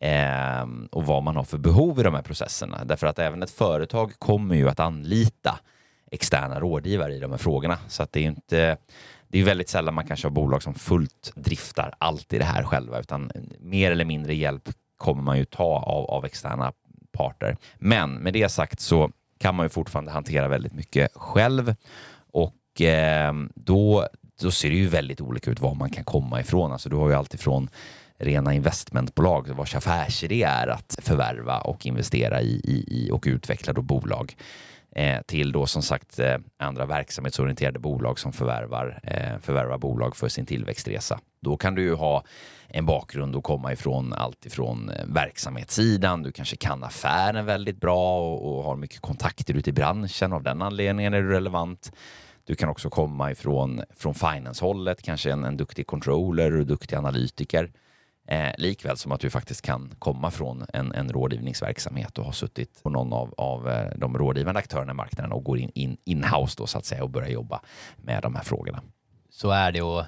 eh, 0.00 0.66
och 0.90 1.06
vad 1.06 1.22
man 1.22 1.36
har 1.36 1.44
för 1.44 1.58
behov 1.58 2.00
i 2.00 2.02
de 2.02 2.14
här 2.14 2.22
processerna. 2.22 2.84
Därför 2.84 3.06
att 3.06 3.18
även 3.18 3.42
ett 3.42 3.50
företag 3.50 4.12
kommer 4.18 4.54
ju 4.54 4.68
att 4.68 4.80
anlita 4.80 5.58
externa 6.10 6.60
rådgivare 6.60 7.14
i 7.14 7.20
de 7.20 7.30
här 7.30 7.38
frågorna. 7.38 7.78
Så 7.88 8.02
att 8.02 8.12
det 8.12 8.20
är 8.20 8.24
inte 8.24 8.76
det 9.28 9.38
är 9.38 9.44
väldigt 9.44 9.68
sällan 9.68 9.94
man 9.94 10.06
kanske 10.06 10.26
har 10.26 10.32
bolag 10.32 10.62
som 10.62 10.74
fullt 10.74 11.32
driftar 11.34 11.94
allt 11.98 12.32
i 12.32 12.38
det 12.38 12.44
här 12.44 12.62
själva, 12.62 13.00
utan 13.00 13.32
mer 13.60 13.90
eller 13.90 14.04
mindre 14.04 14.34
hjälp 14.34 14.68
kommer 14.96 15.22
man 15.22 15.38
ju 15.38 15.44
ta 15.44 15.82
av, 15.86 16.04
av 16.10 16.24
externa 16.24 16.72
parter. 17.12 17.56
Men 17.78 18.14
med 18.14 18.32
det 18.32 18.48
sagt 18.48 18.80
så 18.80 19.10
kan 19.38 19.54
man 19.54 19.66
ju 19.66 19.70
fortfarande 19.70 20.10
hantera 20.10 20.48
väldigt 20.48 20.72
mycket 20.72 21.12
själv 21.14 21.74
och 22.32 22.80
eh, 22.80 23.32
då, 23.54 24.08
då 24.40 24.50
ser 24.50 24.70
det 24.70 24.76
ju 24.76 24.88
väldigt 24.88 25.20
olika 25.20 25.50
ut 25.50 25.60
var 25.60 25.74
man 25.74 25.90
kan 25.90 26.04
komma 26.04 26.40
ifrån. 26.40 26.72
Alltså 26.72 26.88
du 26.88 26.96
har 26.96 27.08
ju 27.08 27.14
alltifrån 27.14 27.70
rena 28.18 28.54
investmentbolag 28.54 29.48
vars 29.48 29.74
affärsidé 29.74 30.42
är 30.42 30.68
att 30.68 30.98
förvärva 31.02 31.60
och 31.60 31.86
investera 31.86 32.42
i, 32.42 32.60
i, 32.64 32.84
i 32.88 33.10
och 33.10 33.24
utveckla 33.26 33.72
då 33.72 33.82
bolag 33.82 34.36
Eh, 34.96 35.22
till 35.22 35.52
då 35.52 35.66
som 35.66 35.82
sagt 35.82 36.18
eh, 36.18 36.36
andra 36.58 36.86
verksamhetsorienterade 36.86 37.78
bolag 37.78 38.18
som 38.18 38.32
förvärvar, 38.32 39.00
eh, 39.02 39.38
förvärvar 39.40 39.78
bolag 39.78 40.16
för 40.16 40.28
sin 40.28 40.46
tillväxtresa. 40.46 41.20
Då 41.40 41.56
kan 41.56 41.74
du 41.74 41.82
ju 41.82 41.94
ha 41.94 42.24
en 42.68 42.86
bakgrund 42.86 43.36
och 43.36 43.44
komma 43.44 43.72
ifrån 43.72 44.12
allt 44.12 44.46
ifrån 44.46 44.90
verksamhetssidan. 45.06 46.22
Du 46.22 46.32
kanske 46.32 46.56
kan 46.56 46.84
affären 46.84 47.46
väldigt 47.46 47.80
bra 47.80 48.20
och, 48.20 48.58
och 48.58 48.64
har 48.64 48.76
mycket 48.76 49.00
kontakter 49.00 49.54
ute 49.54 49.70
i 49.70 49.72
branschen. 49.72 50.32
Av 50.32 50.42
den 50.42 50.62
anledningen 50.62 51.14
är 51.14 51.22
du 51.22 51.28
relevant. 51.28 51.92
Du 52.44 52.54
kan 52.54 52.68
också 52.68 52.90
komma 52.90 53.30
ifrån 53.30 53.82
från 53.96 54.14
finance-hållet, 54.14 55.02
kanske 55.02 55.32
en, 55.32 55.44
en 55.44 55.56
duktig 55.56 55.86
controller 55.86 56.56
och 56.56 56.66
duktig 56.66 56.96
analytiker. 56.96 57.70
Eh, 58.28 58.52
likväl 58.58 58.96
som 58.96 59.12
att 59.12 59.20
du 59.20 59.30
faktiskt 59.30 59.62
kan 59.62 59.94
komma 59.98 60.30
från 60.30 60.66
en, 60.72 60.92
en 60.92 61.12
rådgivningsverksamhet 61.12 62.18
och 62.18 62.24
ha 62.24 62.32
suttit 62.32 62.82
på 62.82 62.90
någon 62.90 63.12
av, 63.12 63.34
av 63.36 63.68
eh, 63.68 63.90
de 63.96 64.18
rådgivande 64.18 64.58
aktörerna 64.58 64.92
i 64.92 64.94
marknaden 64.94 65.32
och 65.32 65.44
går 65.44 65.58
in, 65.58 65.70
in 65.74 65.96
in-house 66.04 66.54
då 66.58 66.66
så 66.66 66.78
att 66.78 66.84
säga 66.84 67.04
och 67.04 67.10
börjar 67.10 67.28
jobba 67.28 67.60
med 67.96 68.22
de 68.22 68.34
här 68.34 68.42
frågorna. 68.42 68.82
Så 69.30 69.50
är 69.50 69.72
det 69.72 69.82
och 69.82 70.04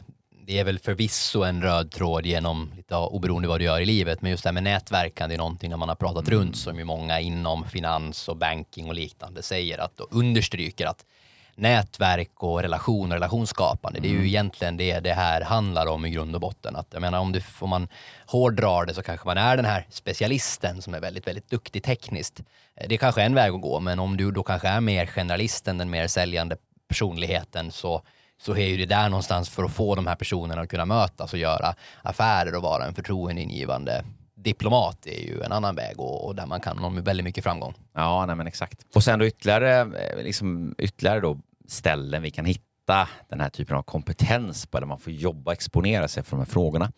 det 0.47 0.59
är 0.59 0.65
väl 0.65 0.79
förvisso 0.79 1.43
en 1.43 1.63
röd 1.63 1.91
tråd 1.91 2.27
genom, 2.27 2.71
lite 2.77 2.97
oberoende 2.97 3.49
vad 3.49 3.61
du 3.61 3.65
gör 3.65 3.81
i 3.81 3.87
livet, 3.87 4.23
men 4.23 4.31
just 4.31 4.43
det 4.43 4.49
här 4.49 4.55
med 4.55 4.63
nätverkande 4.63 5.35
är 5.35 5.39
någonting 5.39 5.71
när 5.71 5.77
man 5.77 5.89
har 5.89 5.97
pratat 5.97 6.29
Mm. 6.29 6.41
runt 6.41 6.57
som 6.57 6.79
ju 6.79 6.85
många 6.85 7.21
inom 7.21 7.65
finans 7.65 8.29
och 8.29 8.37
banking 8.37 8.89
och 8.89 8.95
liknande 8.95 9.43
säger 9.43 9.79
att 9.79 10.01
och 10.01 10.17
understryker 10.17 10.87
att 10.87 11.05
nätverk 11.59 12.31
och 12.43 12.63
relation 12.63 13.09
och 13.13 13.15
relationsskapande, 13.15 14.01
det 14.01 14.09
är 14.09 14.13
ju 14.13 14.27
egentligen 14.27 14.77
det 14.77 15.01
det 15.01 15.13
här 15.13 15.41
handlar 15.41 15.87
om 15.87 16.07
i 16.07 16.11
grund 16.11 16.35
och 16.35 16.41
botten. 16.41 16.77
Att, 16.77 16.87
jag 16.91 17.01
menar, 17.01 17.19
om, 17.19 17.33
du, 17.33 17.43
om 17.61 17.71
man 17.71 17.89
hårdrar 18.27 18.87
det 18.87 18.95
så 18.95 19.03
kanske 19.03 19.27
man 19.27 19.39
är 19.39 19.57
den 19.57 19.65
här 19.65 19.87
specialisten 19.91 20.83
som 20.83 20.95
är 20.95 21.01
väldigt, 21.01 21.27
väldigt 21.27 21.51
duktig 21.51 21.83
tekniskt. 21.83 22.41
Eh, 22.77 22.89
Det 22.89 22.95
är 22.95 22.99
kanske 22.99 23.23
är 23.23 23.27
en 23.27 23.35
väg 23.35 23.55
att 23.55 23.61
gå, 23.61 23.81
men 23.81 23.99
om 23.99 24.17
du 24.17 24.31
då 24.31 24.43
kanske 24.43 24.69
är 24.69 24.81
mer 24.81 25.07
generalisten, 25.07 25.79
den 25.79 25.91
mer 25.91 26.07
säljande 26.09 26.57
personligheten, 26.89 27.73
så, 27.73 28.03
så 28.43 28.57
är 28.57 28.67
ju 28.67 28.77
det 28.77 28.87
där 28.87 29.09
någonstans 29.09 29.51
för 29.51 29.65
att 29.65 29.73
få 29.73 29.95
de 29.95 30.07
här 30.07 30.17
personerna 30.17 30.63
att 30.63 30.69
kunna 30.69 30.85
mötas 30.85 31.33
och 31.33 31.39
göra 31.39 31.75
affärer 32.03 32.55
och 32.55 32.63
vara 32.63 32.85
en 32.87 32.95
förtroendeingivande 32.95 34.05
diplomat 34.35 35.07
är 35.07 35.21
ju 35.21 35.43
en 35.43 35.53
annan 35.53 35.75
väg 35.75 36.01
och, 36.01 36.27
och 36.27 36.35
där 36.35 36.47
man 36.47 36.61
kan 36.61 36.77
nå 36.77 36.89
väldigt 36.89 37.25
mycket 37.25 37.45
framgång. 37.45 37.75
Ja, 37.95 38.27
nej 38.27 38.37
men 38.37 38.47
exakt. 38.47 38.81
Och 38.95 39.05
sen 39.05 39.19
då 39.19 39.27
ytterligare, 39.27 39.81
eh, 39.81 40.23
liksom, 40.23 40.75
ytterligare 40.79 41.21
då 41.21 41.39
ställen 41.69 42.23
vi 42.23 42.31
kan 42.31 42.45
hitta 42.45 42.68
den 43.29 43.41
här 43.41 43.49
typen 43.49 43.77
av 43.77 43.83
kompetens 43.83 44.67
på, 44.67 44.77
eller 44.77 44.87
man 44.87 44.99
får 44.99 45.13
jobba 45.13 45.51
och 45.51 45.53
exponera 45.53 46.09
sig 46.09 46.23
för 46.23 46.31
de 46.31 46.39
här 46.39 46.47
frågorna. 46.47 46.93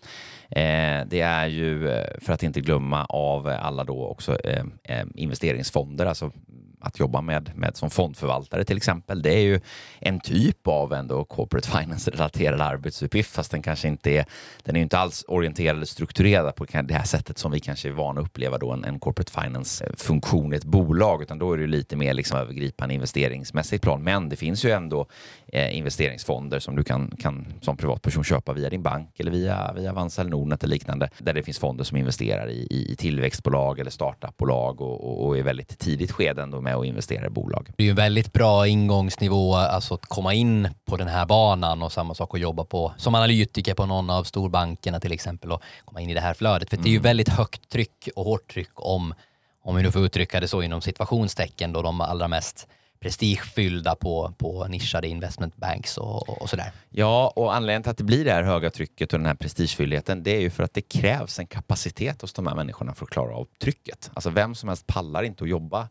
Eh, 0.51 1.07
det 1.07 1.21
är 1.21 1.47
ju, 1.47 1.91
eh, 1.91 2.19
för 2.21 2.33
att 2.33 2.43
inte 2.43 2.61
glömma 2.61 3.05
av 3.05 3.47
alla 3.47 3.85
då 3.85 4.07
också 4.07 4.39
eh, 4.39 4.65
eh, 4.85 5.07
investeringsfonder, 5.15 6.07
alltså 6.07 6.33
att 6.81 6.99
jobba 6.99 7.21
med, 7.21 7.51
med 7.55 7.77
som 7.77 7.91
fondförvaltare 7.91 8.65
till 8.65 8.77
exempel. 8.77 9.23
Det 9.23 9.35
är 9.35 9.41
ju 9.41 9.61
en 9.99 10.21
typ 10.21 10.67
av 10.67 10.93
ändå 10.93 11.25
corporate 11.25 11.69
finance-relaterad 11.69 12.61
arbetsuppgift, 12.61 13.35
fast 13.35 13.51
den 13.51 13.63
kanske 13.63 13.89
inte 13.89 14.11
är, 14.11 14.25
den 14.65 14.77
är 14.77 14.79
ju 14.79 14.83
inte 14.83 14.99
alls 14.99 15.25
orienterad 15.29 15.77
eller 15.77 15.87
strukturerad 15.87 16.55
på 16.55 16.65
det 16.65 16.95
här 16.95 17.05
sättet 17.05 17.39
som 17.39 17.53
vi 17.53 17.61
kanske 17.61 17.89
är 17.89 17.93
vana 17.93 18.21
att 18.21 18.27
uppleva 18.27 18.59
då 18.59 18.73
en, 18.73 18.85
en 18.85 19.01
corporate 19.01 19.33
finance-funktion 19.33 20.53
i 20.53 20.57
ett 20.57 20.65
bolag, 20.65 21.23
utan 21.23 21.39
då 21.39 21.53
är 21.53 21.57
det 21.57 21.61
ju 21.61 21.67
lite 21.67 21.97
mer 21.97 22.15
liksom 22.15 22.39
övergripande 22.39 22.95
investeringsmässigt 22.95 23.83
plan. 23.83 24.03
Men 24.03 24.29
det 24.29 24.37
finns 24.37 24.65
ju 24.65 24.71
ändå 24.71 25.07
eh, 25.47 25.77
investeringsfonder 25.81 26.59
som 26.59 26.77
du 26.77 26.85
kan, 26.85 27.11
kan 27.19 27.47
som 27.61 27.77
privatperson 27.77 28.25
köpa 28.25 28.53
via 28.53 28.71
din 28.71 28.83
bank 28.83 29.21
eller 29.21 29.31
via, 29.31 29.73
via 29.73 29.91
Avanza 29.91 30.21
eller 30.21 30.31
Nordnet 30.31 30.65
eller 30.65 30.75
liknande, 30.75 31.11
där 31.19 31.35
det 31.35 31.43
finns 31.43 31.59
fonder 31.59 31.85
som 31.85 31.97
investerar 31.97 32.49
i, 32.49 32.67
i, 32.71 32.93
i 32.93 32.97
tillväxtbolag 32.97 33.79
eller 33.79 33.91
startupbolag 33.91 34.81
och, 34.81 35.05
och, 35.05 35.27
och 35.27 35.39
är 35.39 35.43
väldigt 35.43 35.79
tidigt 35.79 36.13
skede 36.13 36.43
ändå 36.43 36.61
med 36.61 36.75
att 36.75 36.85
investera 36.85 37.27
i 37.27 37.31
bolag. 37.31 37.71
Det 37.77 37.83
är 37.83 37.85
ju 37.85 37.91
en 37.91 37.97
väldigt 37.97 38.33
bra 38.33 38.67
ingångsnivå, 38.67 39.55
alltså 39.55 39.95
att 39.95 40.07
komma 40.07 40.35
in 40.35 40.69
på 40.85 40.97
den 40.97 41.09
här 41.09 41.27
banan 41.27 41.83
och 41.83 41.93
samma 41.93 42.15
sak 42.15 42.35
att 42.35 42.41
jobba 42.41 42.65
på 42.65 42.93
som 42.97 43.15
analytiker 43.15 43.75
på 43.75 43.87
någon 43.87 44.11
av 44.11 44.25
storbankerna 44.25 45.01
till 45.01 45.13
exempel 45.13 45.53
och 45.53 45.63
komma 45.85 46.01
in 46.01 46.11
i 46.11 46.15
det 46.15 46.21
här 46.21 46.35
flödet. 46.35 46.71
För 46.71 46.77
det 46.77 46.89
är 46.89 46.93
ju 46.93 46.99
väldigt 46.99 47.29
högt 47.29 47.69
tryck 47.69 48.09
och 48.17 48.25
hårt 48.25 48.53
tryck 48.53 48.71
om, 48.75 49.15
om 49.63 49.77
vi 49.77 49.83
nu 49.83 49.93
får 49.93 50.03
uttrycka 50.03 50.41
det 50.41 50.49
så 50.49 50.63
inom 50.63 50.81
situationstecken 50.81 51.73
då 51.73 51.83
de 51.83 52.01
allra 52.01 52.29
mest 52.29 52.69
prestigefyllda 53.01 53.95
på, 53.95 54.35
på 54.39 54.67
nischade 54.67 55.09
investment 55.09 55.57
banks 55.57 55.99
och, 55.99 56.43
och 56.43 56.51
sådär. 56.51 56.73
Ja, 56.91 57.33
och 57.37 57.55
anledningen 57.55 57.83
till 57.83 57.91
att 57.91 57.99
det 57.99 58.05
blir 58.05 58.25
det 58.25 58.33
här 58.33 58.43
höga 58.43 58.71
trycket 58.71 59.13
och 59.13 59.19
den 59.19 59.27
här 59.27 59.35
prestigefylligheten, 59.35 60.23
det 60.23 60.37
är 60.37 60.41
ju 60.41 60.51
för 60.51 60.63
att 60.63 60.75
det 60.75 60.81
krävs 60.81 61.39
en 61.39 61.47
kapacitet 61.47 62.23
hos 62.23 62.33
de 62.33 62.47
här 62.47 62.55
människorna 62.55 62.95
för 62.95 63.05
att 63.05 63.11
klara 63.11 63.35
av 63.35 63.49
trycket. 63.63 64.11
Alltså 64.15 64.31
vem 64.31 64.55
som 64.55 64.69
helst 64.69 64.87
pallar 64.87 65.23
inte 65.23 65.45
att 65.45 65.51
jobba 65.51 65.89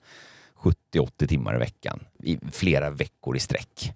70-80 0.93 1.27
timmar 1.27 1.55
i 1.55 1.59
veckan 1.59 1.99
i 2.23 2.39
flera 2.51 2.89
veckor 2.89 3.35
i 3.35 3.39
sträck 3.39 3.93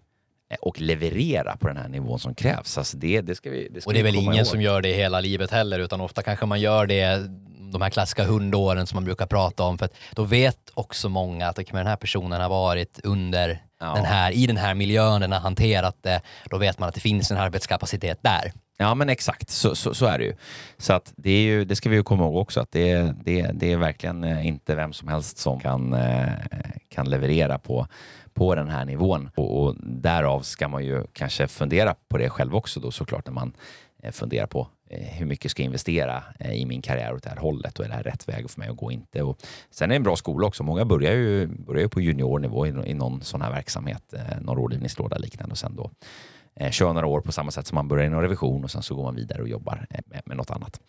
eh, 0.49 0.57
och 0.61 0.81
leverera 0.81 1.57
på 1.57 1.67
den 1.67 1.77
här 1.77 1.87
nivån 1.87 2.19
som 2.19 2.35
krävs. 2.35 2.77
Alltså 2.77 2.97
det, 2.97 3.21
det 3.21 3.35
ska 3.35 3.49
vi, 3.49 3.69
det 3.71 3.81
ska 3.81 3.89
Och 3.89 3.93
det 3.93 3.99
är 3.99 4.03
väl 4.03 4.15
ingen 4.15 4.33
ihåg. 4.33 4.47
som 4.47 4.61
gör 4.61 4.81
det 4.81 4.93
hela 4.93 5.19
livet 5.19 5.51
heller, 5.51 5.79
utan 5.79 6.01
ofta 6.01 6.21
kanske 6.21 6.45
man 6.45 6.61
gör 6.61 6.85
det 6.85 7.29
de 7.73 7.81
här 7.81 7.89
klassiska 7.89 8.23
hundåren 8.23 8.87
som 8.87 8.95
man 8.97 9.05
brukar 9.05 9.25
prata 9.25 9.63
om, 9.63 9.77
för 9.77 9.85
att 9.85 9.93
då 10.15 10.23
vet 10.23 10.57
också 10.73 11.09
många 11.09 11.47
att 11.47 11.55
den 11.55 11.87
här 11.87 11.95
personen 11.95 12.41
har 12.41 12.49
varit 12.49 12.99
under 13.03 13.59
Ja. 13.79 13.93
den 13.95 14.05
här, 14.05 14.31
i 14.31 14.47
den 14.47 14.57
här 14.57 14.73
miljön, 14.73 15.21
den 15.21 15.31
har 15.31 15.39
hanterat 15.39 15.97
det, 16.01 16.21
då 16.49 16.57
vet 16.57 16.79
man 16.79 16.89
att 16.89 16.95
det 16.95 17.01
finns 17.01 17.31
en 17.31 17.37
arbetskapacitet 17.37 18.19
där. 18.21 18.51
Ja 18.77 18.95
men 18.95 19.09
exakt, 19.09 19.49
så, 19.49 19.75
så, 19.75 19.93
så 19.93 20.05
är 20.05 20.17
det 20.17 20.23
ju. 20.23 20.35
Så 20.77 20.93
att 20.93 21.13
det, 21.15 21.31
är 21.31 21.41
ju, 21.41 21.65
det 21.65 21.75
ska 21.75 21.89
vi 21.89 21.95
ju 21.95 22.03
komma 22.03 22.23
ihåg 22.23 22.35
också 22.37 22.59
att 22.59 22.71
det, 22.71 23.13
det, 23.23 23.51
det 23.53 23.71
är 23.71 23.77
verkligen 23.77 24.23
eh, 24.23 24.47
inte 24.47 24.75
vem 24.75 24.93
som 24.93 25.07
helst 25.07 25.37
som 25.37 25.59
kan, 25.59 25.93
eh, 25.93 26.29
kan 26.89 27.09
leverera 27.09 27.59
på, 27.59 27.87
på 28.33 28.55
den 28.55 28.69
här 28.69 28.85
nivån. 28.85 29.29
Och, 29.35 29.63
och 29.63 29.75
därav 29.79 30.41
ska 30.41 30.67
man 30.67 30.85
ju 30.85 31.03
kanske 31.13 31.47
fundera 31.47 31.95
på 32.07 32.17
det 32.17 32.29
själv 32.29 32.55
också 32.55 32.79
då 32.79 32.91
såklart 32.91 33.25
när 33.25 33.33
man 33.33 33.53
eh, 34.03 34.11
funderar 34.11 34.47
på 34.47 34.67
eh, 34.89 34.99
hur 34.99 35.25
mycket 35.25 35.51
ska 35.51 35.61
jag 35.61 35.65
investera 35.65 36.23
eh, 36.39 36.53
i 36.53 36.65
min 36.65 36.81
karriär 36.81 37.13
åt 37.13 37.23
det 37.23 37.29
här 37.29 37.37
hållet 37.37 37.79
och 37.79 37.85
är 37.85 37.89
det 37.89 37.95
här 37.95 38.03
rätt 38.03 38.29
väg 38.29 38.49
för 38.49 38.59
mig 38.59 38.69
att 38.69 38.77
gå 38.77 38.91
inte? 38.91 39.21
Och 39.21 39.37
sen 39.69 39.85
är 39.85 39.93
det 39.93 39.95
en 39.95 40.03
bra 40.03 40.15
skola 40.15 40.47
också. 40.47 40.63
Många 40.63 40.85
börjar 40.85 41.13
ju, 41.13 41.47
börjar 41.47 41.81
ju 41.81 41.89
på 41.89 42.01
juniornivå 42.01 42.67
i, 42.67 42.93
någon 42.93 43.21
sån 43.21 43.41
här 43.41 43.51
verksamhet, 43.51 44.13
någon 44.41 44.57
rådgivningslåda 44.57 45.17
liknande 45.17 45.51
och 45.51 45.57
sen 45.57 45.75
då 45.75 45.91
kör 46.71 46.93
några 46.93 47.07
år 47.07 47.21
på 47.21 47.31
samma 47.31 47.51
sätt 47.51 47.67
som 47.67 47.75
man 47.75 47.87
börjar 47.87 48.05
inom 48.05 48.21
revision 48.21 48.63
och 48.63 48.71
sen 48.71 48.83
så 48.83 48.95
går 48.95 49.03
man 49.03 49.15
vidare 49.15 49.41
och 49.41 49.47
jobbar 49.47 49.85
med, 50.05 50.21
med 50.25 50.37
något 50.37 50.51
annat. 50.51 50.79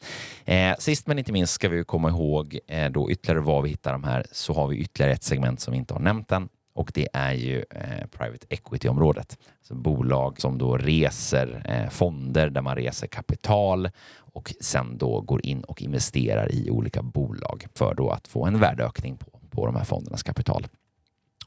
Eh, 0.45 0.75
sist 0.79 1.07
men 1.07 1.19
inte 1.19 1.33
minst 1.33 1.53
ska 1.53 1.69
vi 1.69 1.85
komma 1.85 2.09
ihåg 2.09 2.59
eh, 2.67 2.91
då 2.91 3.11
ytterligare 3.11 3.41
var 3.41 3.63
vi 3.63 3.69
hittar 3.69 3.93
de 3.93 4.05
här 4.05 4.27
så 4.33 4.53
har 4.53 4.69
vi 4.69 4.77
ytterligare 4.77 5.13
ett 5.13 5.23
segment 5.23 5.61
som 5.61 5.73
vi 5.73 5.79
inte 5.79 5.95
har 5.95 6.01
nämnt 6.01 6.33
än 6.33 6.49
och 6.75 6.91
det 6.95 7.09
är 7.13 7.33
ju 7.33 7.65
eh, 7.71 8.07
private 8.07 8.47
equity-området. 8.49 9.39
Alltså 9.59 9.75
bolag 9.75 10.41
som 10.41 10.59
då 10.59 10.77
reser 10.77 11.63
eh, 11.69 11.91
fonder 11.91 12.51
där 12.51 12.63
man 12.63 12.77
reser 12.77 13.07
kapital 13.07 13.91
och 14.17 14.55
sen 14.61 14.99
då 14.99 15.21
går 15.21 15.47
in 15.47 15.65
och 15.65 15.83
investerar 15.83 16.53
i 16.53 16.71
olika 16.71 17.03
bolag 17.03 17.67
för 17.75 17.95
då 17.95 18.11
att 18.11 18.29
få 18.29 18.47
en 18.47 18.61
värdeökning 18.61 19.17
på, 19.17 19.27
på 19.51 19.67
de 19.67 19.77
här 19.77 19.85
fondernas 19.85 20.23
kapital. 20.23 20.67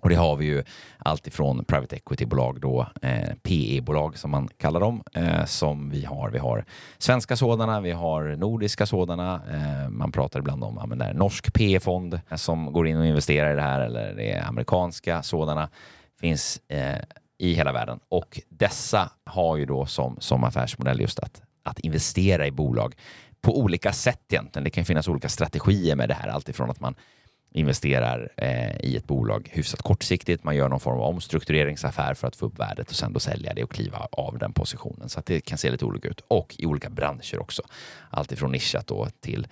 Och 0.08 0.12
det 0.12 0.18
har 0.18 0.36
vi 0.36 0.46
ju 0.46 0.64
allt 0.98 1.28
ifrån 1.28 1.66
private 1.66 1.96
equity-bolag 1.96 2.60
då, 2.60 2.88
eh, 3.02 3.34
PE-bolag 3.44 4.18
som 4.18 4.32
man 4.32 4.48
kallar 4.48 4.80
dem, 4.80 5.04
eh, 5.14 5.46
som 5.46 5.90
vi 5.90 6.06
har. 6.06 6.30
Vi 6.30 6.40
har 6.40 6.66
svenska 6.98 7.36
sådana, 7.36 7.82
vi 7.82 7.92
har 7.92 8.24
nordiska 8.24 8.86
sådana. 8.86 9.42
Eh, 9.52 9.90
man 9.90 10.12
pratar 10.12 10.40
ibland 10.40 10.64
om 10.64 10.78
ja, 10.80 10.86
men 10.86 10.98
det 10.98 11.06
är 11.06 11.14
norsk 11.14 11.54
PE-fond 11.54 12.20
som 12.36 12.74
går 12.74 12.88
in 12.88 12.98
och 12.98 13.06
investerar 13.06 13.52
i 13.52 13.56
det 13.56 13.62
här 13.62 13.82
eller 13.82 14.14
det 14.14 14.32
är 14.32 14.48
amerikanska 14.48 15.24
sådana. 15.24 15.70
Finns 16.20 16.62
eh, 16.68 17.02
i 17.38 17.54
hela 17.54 17.72
världen 17.72 18.00
och 18.10 18.42
dessa 18.50 19.12
har 19.26 19.58
ju 19.58 19.66
då 19.66 19.86
som, 19.86 20.18
som 20.20 20.44
affärsmodell 20.44 21.02
just 21.02 21.20
att, 21.20 21.42
att 21.64 21.80
investera 21.80 22.48
i 22.48 22.52
bolag 22.52 22.96
på 23.42 23.60
olika 23.60 23.94
sätt 23.94 24.34
egentligen. 24.34 24.64
Det 24.64 24.70
kan 24.70 24.86
finnas 24.86 25.08
olika 25.08 25.30
strategier 25.30 25.96
med 25.96 26.10
det 26.10 26.16
här, 26.16 26.28
alltifrån 26.28 26.70
att 26.70 26.80
man 26.80 26.96
investerar 27.52 28.30
eh, 28.38 28.78
i 28.80 28.98
ett 28.98 29.08
bolag 29.08 29.50
hyfsat 29.54 29.82
kortsiktigt. 29.82 30.44
Man 30.44 30.56
gör 30.56 30.70
någon 30.70 30.80
form 30.80 31.00
av 31.00 31.04
omstruktureringsaffär 31.04 32.14
för 32.14 32.28
att 32.28 32.36
få 32.36 32.46
upp 32.46 32.60
värdet 32.60 32.90
och 32.90 32.96
sen 32.96 33.14
då 33.14 33.20
sälja 33.20 33.54
det 33.54 33.64
och 33.64 33.72
kliva 33.72 34.08
av 34.12 34.38
den 34.38 34.54
positionen. 34.54 35.10
Så 35.10 35.20
att 35.20 35.26
det 35.26 35.42
kan 35.42 35.58
se 35.58 35.72
lite 35.72 35.86
olika 35.86 36.08
ut. 36.08 36.22
Och 36.28 36.56
i 36.58 36.66
olika 36.66 36.90
branscher 36.90 37.40
också. 37.40 37.62
Allt 38.10 38.32
ifrån 38.32 38.52
nischat 38.52 38.88
då 38.88 39.08
till 39.22 39.48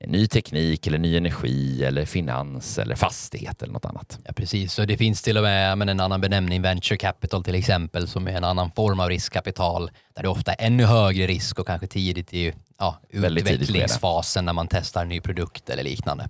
ny 0.00 0.26
teknik 0.26 0.86
eller 0.86 0.98
ny 0.98 1.16
energi 1.16 1.84
eller 1.84 2.04
finans 2.04 2.78
eller 2.78 2.94
fastighet 2.94 3.62
eller 3.62 3.72
något 3.72 3.84
annat. 3.84 4.18
Ja, 4.24 4.32
precis. 4.32 4.72
Så 4.72 4.84
det 4.84 4.96
finns 4.96 5.22
till 5.22 5.36
och 5.36 5.42
med 5.42 5.78
men, 5.78 5.88
en 5.88 6.00
annan 6.00 6.20
benämning, 6.20 6.62
venture 6.62 6.96
capital 6.96 7.44
till 7.44 7.54
exempel, 7.54 8.08
som 8.08 8.28
är 8.28 8.32
en 8.32 8.44
annan 8.44 8.70
form 8.70 9.00
av 9.00 9.08
riskkapital, 9.08 9.90
där 10.14 10.22
det 10.22 10.28
ofta 10.28 10.52
är 10.52 10.66
ännu 10.66 10.84
högre 10.84 11.26
risk 11.26 11.58
och 11.58 11.66
kanske 11.66 11.86
tidigt 11.86 12.34
i 12.34 12.52
ja, 12.78 13.00
utvecklingsfasen 13.08 14.44
när 14.44 14.52
man 14.52 14.68
testar 14.68 15.02
en 15.02 15.08
ny 15.08 15.20
produkt 15.20 15.70
eller 15.70 15.82
liknande. 15.82 16.28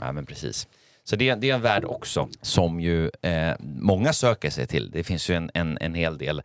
Ja, 0.00 0.12
men 0.12 0.26
precis. 0.26 0.68
Så 1.04 1.16
det, 1.16 1.34
det 1.34 1.50
är 1.50 1.54
en 1.54 1.60
värld 1.60 1.84
också 1.84 2.28
som 2.42 2.80
ju 2.80 3.10
eh, 3.22 3.54
många 3.60 4.12
söker 4.12 4.50
sig 4.50 4.66
till. 4.66 4.90
Det 4.90 5.04
finns 5.04 5.30
ju 5.30 5.34
en, 5.34 5.50
en, 5.54 5.78
en 5.80 5.94
hel 5.94 6.18
del 6.18 6.42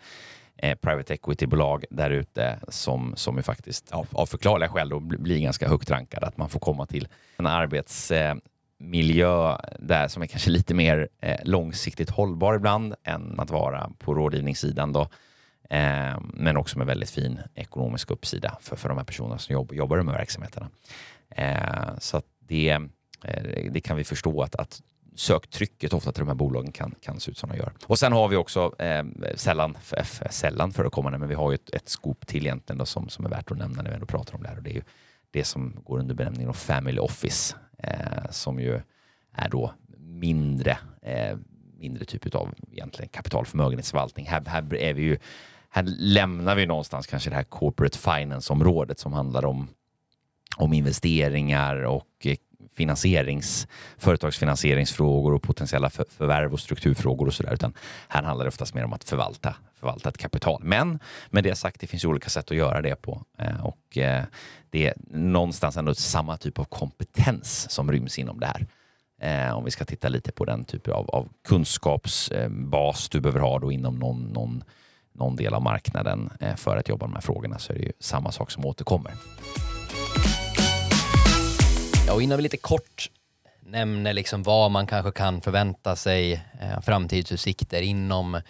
eh, 0.58 0.76
private 0.76 1.14
equity-bolag 1.14 1.86
där 1.90 2.10
ute 2.10 2.60
som, 2.68 3.14
som 3.16 3.38
ju 3.38 3.44
faktiskt 3.44 3.92
av, 3.92 4.08
av 4.12 4.26
förklarliga 4.26 4.70
skäl 4.70 4.90
då 4.90 5.00
blir 5.00 5.40
ganska 5.40 5.70
högt 5.70 5.90
rankade. 5.90 6.28
Att 6.28 6.38
man 6.38 6.50
får 6.50 6.60
komma 6.60 6.86
till 6.86 7.08
en 7.38 7.46
arbetsmiljö 7.46 9.52
eh, 9.52 9.58
där 9.80 10.08
som 10.08 10.22
är 10.22 10.28
kanske 10.28 10.50
lite 10.50 10.74
mer 10.74 11.10
eh, 11.22 11.40
långsiktigt 11.44 12.10
hållbar 12.10 12.56
ibland 12.56 12.96
än 13.04 13.40
att 13.40 13.50
vara 13.50 13.92
på 14.00 14.14
rådgivningssidan. 14.14 14.94
Då. 14.94 15.02
Eh, 15.70 16.20
men 16.34 16.58
också 16.58 16.78
med 16.78 16.88
väldigt 16.88 17.10
fin 17.10 17.40
ekonomisk 17.56 18.12
uppsida 18.12 18.58
för, 18.62 18.76
för 18.76 18.90
de 18.90 18.98
här 18.98 19.06
personerna 19.06 19.38
som 19.38 19.54
jobb, 19.54 19.74
jobbar 19.74 19.98
i 19.98 20.00
de 20.00 20.08
här 20.08 20.18
verksamheterna. 20.18 20.70
Eh, 21.30 21.98
så 22.00 22.18
att 22.18 22.26
det, 22.40 22.80
Eh, 23.24 23.72
det 23.72 23.82
kan 23.82 23.98
vi 23.98 24.04
förstå 24.04 24.42
att, 24.42 24.56
att 24.56 24.82
söktrycket 25.16 25.94
ofta 25.94 26.12
till 26.12 26.22
de 26.22 26.28
här 26.28 26.36
bolagen 26.36 26.72
kan, 26.72 26.96
kan 27.02 27.20
se 27.20 27.32
ut 27.32 27.38
som 27.38 27.50
de 27.50 27.58
gör. 27.58 27.74
Och 27.86 28.00
sen 28.00 28.14
har 28.14 28.28
vi 28.28 28.36
också 28.36 28.82
eh, 28.82 29.04
sällan, 29.36 29.78
sällan 30.30 30.72
förekommande, 30.72 31.18
men 31.18 31.30
vi 31.30 31.36
har 31.36 31.52
ju 31.52 31.56
ett, 31.56 31.70
ett 31.74 31.90
scoop 31.90 32.28
till 32.28 32.46
egentligen 32.46 32.78
då 32.78 32.86
som, 32.86 33.10
som 33.10 33.26
är 33.26 33.30
värt 33.30 33.52
att 33.52 33.58
nämna 33.58 33.82
när 33.82 33.90
vi 33.90 33.96
ändå 33.96 34.06
pratar 34.06 34.36
om 34.36 34.44
det 34.44 34.50
här 34.50 34.58
och 34.58 34.64
det 34.64 34.70
är 34.70 34.76
ju 34.76 34.84
det 35.32 35.44
som 35.44 35.76
går 35.84 36.00
under 36.00 36.16
benämningen 36.16 36.50
av 36.50 36.54
Family 36.54 37.00
Office 37.00 37.56
eh, 37.78 38.32
som 38.32 38.60
ju 38.60 38.82
är 39.34 39.50
då 39.50 39.74
mindre, 39.98 40.78
eh, 41.02 41.38
mindre 41.80 42.06
typ 42.06 42.36
av 42.36 42.54
egentligen 42.72 43.10
kapitalförmögenhetsförvaltning. 43.10 44.26
Här, 44.26 44.44
här 44.46 44.76
är 44.76 44.94
vi 44.94 45.02
ju 45.02 45.18
här 45.70 45.84
lämnar 45.98 46.56
vi 46.56 46.66
någonstans 46.66 47.08
kanske 47.08 47.30
det 47.30 47.36
här 47.36 47.44
corporate 47.44 47.98
finance-området 47.98 49.00
som 49.00 49.14
handlar 49.14 49.46
om, 49.46 49.68
om 50.58 50.74
investeringar 50.74 51.84
och 51.84 52.08
eh, 52.24 52.36
finansierings, 52.80 53.68
företagsfinansieringsfrågor 53.98 55.34
och 55.34 55.42
potentiella 55.42 55.90
för, 55.90 56.06
förvärv 56.18 56.54
och 56.54 56.60
strukturfrågor 56.60 57.28
och 57.28 57.34
sådär. 57.34 57.54
Utan 57.54 57.74
här 58.08 58.24
handlar 58.24 58.46
det 58.46 58.50
oftast 58.50 58.74
mer 58.74 58.84
om 58.84 58.94
att 58.94 59.04
förvalta, 59.04 59.56
förvalta 59.80 60.10
ett 60.10 60.18
kapital. 60.18 60.62
Men 60.64 61.00
med 61.30 61.44
det 61.44 61.56
sagt, 61.56 61.82
det 61.82 61.88
finns 61.88 62.04
ju 62.04 62.08
olika 62.08 62.30
sätt 62.30 62.52
att 62.52 62.58
göra 62.58 62.82
det 62.82 62.96
på. 62.96 63.24
Eh, 63.38 63.66
och 63.66 63.98
eh, 63.98 64.24
det 64.70 64.88
är 64.88 64.94
någonstans 65.12 65.78
ändå 65.78 65.94
samma 65.94 66.38
typ 66.38 66.60
av 66.60 66.64
kompetens 66.64 67.72
som 67.72 67.92
ryms 67.92 68.20
inom 68.20 68.40
det 68.40 68.46
här. 68.46 68.68
Eh, 69.22 69.58
om 69.58 69.66
vi 69.66 69.72
ska 69.72 69.86
titta 69.86 70.10
lite 70.10 70.32
på 70.32 70.46
den 70.46 70.64
typen 70.64 70.94
av, 70.94 71.10
av 71.10 71.28
kunskapsbas 71.48 73.06
eh, 73.06 73.12
du 73.12 73.20
behöver 73.20 73.40
ha 73.40 73.60
då 73.60 73.72
inom 73.72 73.96
någon, 73.96 74.24
någon, 74.34 74.64
någon 75.14 75.36
del 75.36 75.54
av 75.54 75.62
marknaden 75.62 76.30
eh, 76.40 76.56
för 76.56 76.78
att 76.78 76.90
jobba 76.90 77.06
med 77.06 77.14
de 77.14 77.16
här 77.16 77.22
frågorna 77.22 77.60
så 77.60 77.74
är 77.74 77.78
det 77.78 77.84
ju 77.84 77.92
samma 78.00 78.32
sak 78.32 78.52
som 78.52 78.66
återkommer. 78.66 79.14
Ja, 82.10 82.14
och 82.14 82.22
innan 82.22 82.38
vi 82.38 82.44
lite 82.44 82.58
kort 82.58 83.10
nämner 83.60 84.14
liksom 84.14 84.44
vad 84.44 84.72
man 84.72 84.88
kanske 84.88 85.12
kan 85.12 85.42
förvänta 85.42 85.96
sig 85.96 86.34
eh, 86.34 86.82
framtidsutsikter 86.82 87.82
inom 87.82 88.42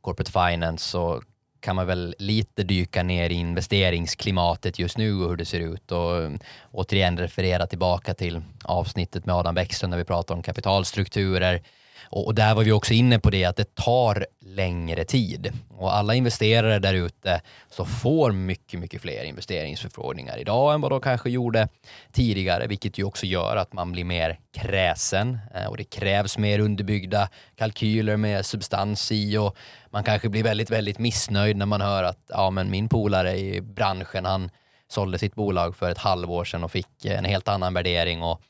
corporate 0.00 0.32
finance 0.32 0.88
så 0.90 1.22
kan 1.60 1.76
man 1.76 1.86
väl 1.86 2.14
lite 2.18 2.62
dyka 2.62 3.02
ner 3.02 3.30
i 3.30 3.34
investeringsklimatet 3.34 4.78
just 4.78 4.98
nu 4.98 5.22
och 5.22 5.28
hur 5.28 5.36
det 5.36 5.44
ser 5.44 5.60
ut. 5.60 5.92
Och 5.92 6.22
eh, 6.22 6.30
återigen 6.70 7.18
referera 7.18 7.66
tillbaka 7.66 8.14
till 8.14 8.42
avsnittet 8.64 9.26
med 9.26 9.34
Adam 9.34 9.54
Bäckström 9.54 9.90
när 9.90 9.98
vi 9.98 10.04
pratar 10.04 10.34
om 10.34 10.42
kapitalstrukturer 10.42 11.62
och, 12.12 12.26
och, 12.26 12.34
där 12.34 12.54
var 12.54 12.64
vi 12.64 12.72
också 12.72 12.94
inne 12.94 13.18
på 13.18 13.30
det 13.30 13.44
att 13.44 13.56
det 13.56 13.74
tar 13.74 14.26
längre 14.40 15.04
tid. 15.04 15.52
Och 15.70 15.94
alla 15.94 16.14
investerare 16.14 16.78
där 16.78 16.94
ute 16.94 17.40
så 17.70 17.84
får 17.84 18.32
mycket, 18.32 18.80
mycket 18.80 19.02
fler 19.02 19.24
investeringsförfrågningar 19.24 20.38
idag 20.38 20.74
än 20.74 20.80
vad 20.80 20.92
de 20.92 21.00
kanske 21.00 21.30
gjorde 21.30 21.68
tidigare, 22.12 22.66
vilket 22.66 22.98
ju 22.98 23.04
också 23.04 23.26
gör 23.26 23.56
att 23.56 23.72
man 23.72 23.92
blir 23.92 24.04
mer 24.04 24.38
kräsen 24.54 25.38
eh, 25.54 25.66
och 25.66 25.76
det 25.76 25.84
krävs 25.84 26.38
mer 26.38 26.58
underbyggda 26.58 27.28
kalkyler 27.56 28.16
med 28.16 28.46
substans 28.46 29.12
i 29.12 29.38
och 29.38 29.56
man 29.90 30.04
kanske 30.04 30.28
blir 30.28 30.42
väldigt, 30.42 30.70
väldigt 30.70 30.98
missnöjd 30.98 31.56
när 31.56 31.66
man 31.66 31.80
hör 31.80 32.04
att 32.04 32.18
ja, 32.28 32.50
men 32.50 32.70
min 32.70 32.88
polare 32.88 33.38
i 33.38 33.60
branschen, 33.60 34.24
han 34.24 34.50
sålde 34.88 35.18
sitt 35.18 35.34
bolag 35.34 35.76
för 35.76 35.90
ett 35.90 35.98
halvår 35.98 36.44
sedan 36.44 36.64
och 36.64 36.72
fick 36.72 37.04
en 37.04 37.24
helt 37.24 37.48
annan 37.48 37.74
värdering 37.74 38.22
och, 38.22 38.40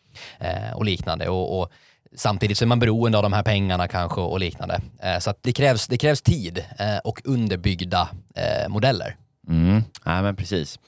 eh, 0.41 0.73
och 0.75 0.85
liknande. 0.85 1.29
Och, 1.29 1.61
och 1.61 1.73
Samtidigt 2.15 2.59
så 2.59 2.65
är 2.65 2.67
man 2.67 2.79
beroende 2.79 3.19
av 3.19 3.23
de 3.23 3.33
här 3.33 3.43
pengarna 3.43 3.89
kanske 3.89 4.21
och 4.21 4.41
liknande. 4.41 4.81
Eh, 5.03 5.19
så 5.19 5.35
det, 5.41 5.53
krävs, 5.53 5.89
det 5.89 5.99
krävs 5.99 6.23
tid 6.23 6.65
eh, 6.79 6.99
och 7.05 7.21
underbyggda 7.25 8.09
eh, 8.35 8.69
modeller. 8.69 9.17
Mm. 9.49 9.83
Ja, 10.05 10.23
men 10.23 10.37
precis. 10.37 10.79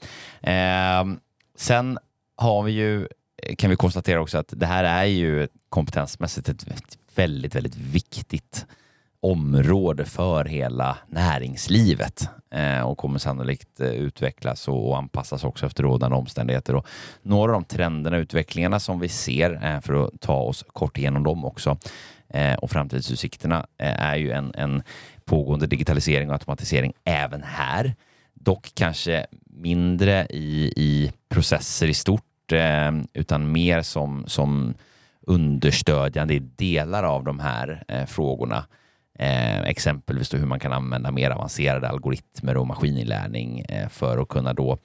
Eh, 0.41 1.05
sen 1.57 1.97
har 2.35 2.63
vi 2.63 2.71
ju, 2.71 3.07
kan 3.57 3.69
vi 3.69 3.75
konstatera 3.75 4.21
också 4.21 4.37
att 4.37 4.53
det 4.55 4.65
här 4.65 4.83
är 4.83 5.03
ju 5.03 5.47
kompetensmässigt 5.69 6.49
ett 6.49 6.65
väldigt, 7.15 7.55
väldigt 7.55 7.75
viktigt 7.75 8.65
område 9.25 10.05
för 10.05 10.45
hela 10.45 10.97
näringslivet 11.07 12.29
eh, 12.51 12.81
och 12.81 12.97
kommer 12.97 13.19
sannolikt 13.19 13.79
eh, 13.79 13.87
utvecklas 13.87 14.67
och 14.67 14.97
anpassas 14.97 15.43
också 15.43 15.65
efter 15.65 15.83
rådande 15.83 16.17
omständigheter. 16.17 16.75
Och 16.75 16.87
några 17.21 17.55
av 17.55 17.61
de 17.61 17.63
trenderna 17.63 18.17
och 18.17 18.21
utvecklingarna 18.21 18.79
som 18.79 18.99
vi 18.99 19.09
ser, 19.09 19.65
eh, 19.65 19.81
för 19.81 20.05
att 20.05 20.21
ta 20.21 20.35
oss 20.35 20.65
kort 20.67 20.97
igenom 20.97 21.23
dem 21.23 21.45
också, 21.45 21.77
och 22.57 22.71
framtidsutsikterna 22.71 23.65
är 23.77 24.15
ju 24.15 24.31
en, 24.31 24.53
en 24.55 24.83
pågående 25.25 25.67
digitalisering 25.67 26.29
och 26.29 26.33
automatisering 26.33 26.93
även 27.03 27.43
här. 27.43 27.95
Dock 28.33 28.71
kanske 28.73 29.25
mindre 29.45 30.27
i, 30.29 30.73
i 30.75 31.11
processer 31.29 31.87
i 31.87 31.93
stort, 31.93 32.51
utan 33.13 33.51
mer 33.51 33.81
som, 33.81 34.23
som 34.27 34.73
understödjande 35.21 36.33
i 36.33 36.39
delar 36.39 37.03
av 37.03 37.23
de 37.23 37.39
här 37.39 37.83
frågorna. 38.07 38.65
Eh, 39.19 39.61
exempelvis 39.61 40.33
hur 40.33 40.45
man 40.45 40.59
kan 40.59 40.73
använda 40.73 41.11
mer 41.11 41.31
avancerade 41.31 41.89
algoritmer 41.89 42.57
och 42.57 42.67
maskininlärning 42.67 43.59
eh, 43.59 43.89
för 43.89 44.17
att 44.17 44.27
kunna 44.27 44.53
då 44.53 44.77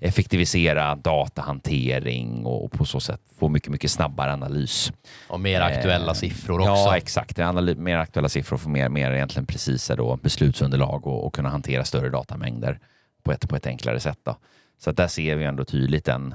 effektivisera 0.00 0.94
datahantering 0.94 2.46
och 2.46 2.72
på 2.72 2.84
så 2.84 3.00
sätt 3.00 3.20
få 3.38 3.48
mycket, 3.48 3.68
mycket 3.68 3.90
snabbare 3.90 4.32
analys. 4.32 4.92
Och 5.28 5.40
mer 5.40 5.60
aktuella 5.60 6.12
eh, 6.12 6.14
siffror 6.14 6.60
också. 6.60 6.72
Ja, 6.72 6.96
exakt. 6.96 7.38
Mer 7.76 7.96
aktuella 7.96 8.28
siffror 8.28 8.56
för 8.56 8.70
mer, 8.70 8.88
mer 8.88 9.10
egentligen 9.10 9.46
precisa 9.46 9.96
då 9.96 10.16
beslutsunderlag 10.16 11.06
och, 11.06 11.26
och 11.26 11.34
kunna 11.34 11.48
hantera 11.48 11.84
större 11.84 12.08
datamängder 12.08 12.78
på 13.22 13.32
ett, 13.32 13.48
på 13.48 13.56
ett 13.56 13.66
enklare 13.66 14.00
sätt. 14.00 14.18
Då. 14.22 14.36
Så 14.78 14.90
att 14.90 14.96
där 14.96 15.08
ser 15.08 15.36
vi 15.36 15.44
ändå 15.44 15.64
tydligt 15.64 16.08
en, 16.08 16.34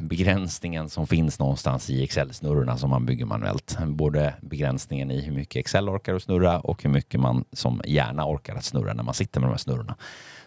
begränsningen 0.00 0.88
som 0.88 1.06
finns 1.06 1.38
någonstans 1.38 1.90
i 1.90 2.02
Excel-snurrorna 2.02 2.76
som 2.76 2.90
man 2.90 3.06
bygger 3.06 3.26
manuellt. 3.26 3.78
Både 3.86 4.34
begränsningen 4.40 5.10
i 5.10 5.20
hur 5.20 5.32
mycket 5.32 5.60
Excel 5.60 5.88
orkar 5.88 6.14
att 6.14 6.22
snurra 6.22 6.60
och 6.60 6.82
hur 6.82 6.90
mycket 6.90 7.20
man 7.20 7.44
som 7.52 7.82
hjärna 7.84 8.26
orkar 8.26 8.54
att 8.54 8.64
snurra 8.64 8.94
när 8.94 9.02
man 9.02 9.14
sitter 9.14 9.40
med 9.40 9.48
de 9.48 9.52
här 9.52 9.58
snurrorna. 9.58 9.96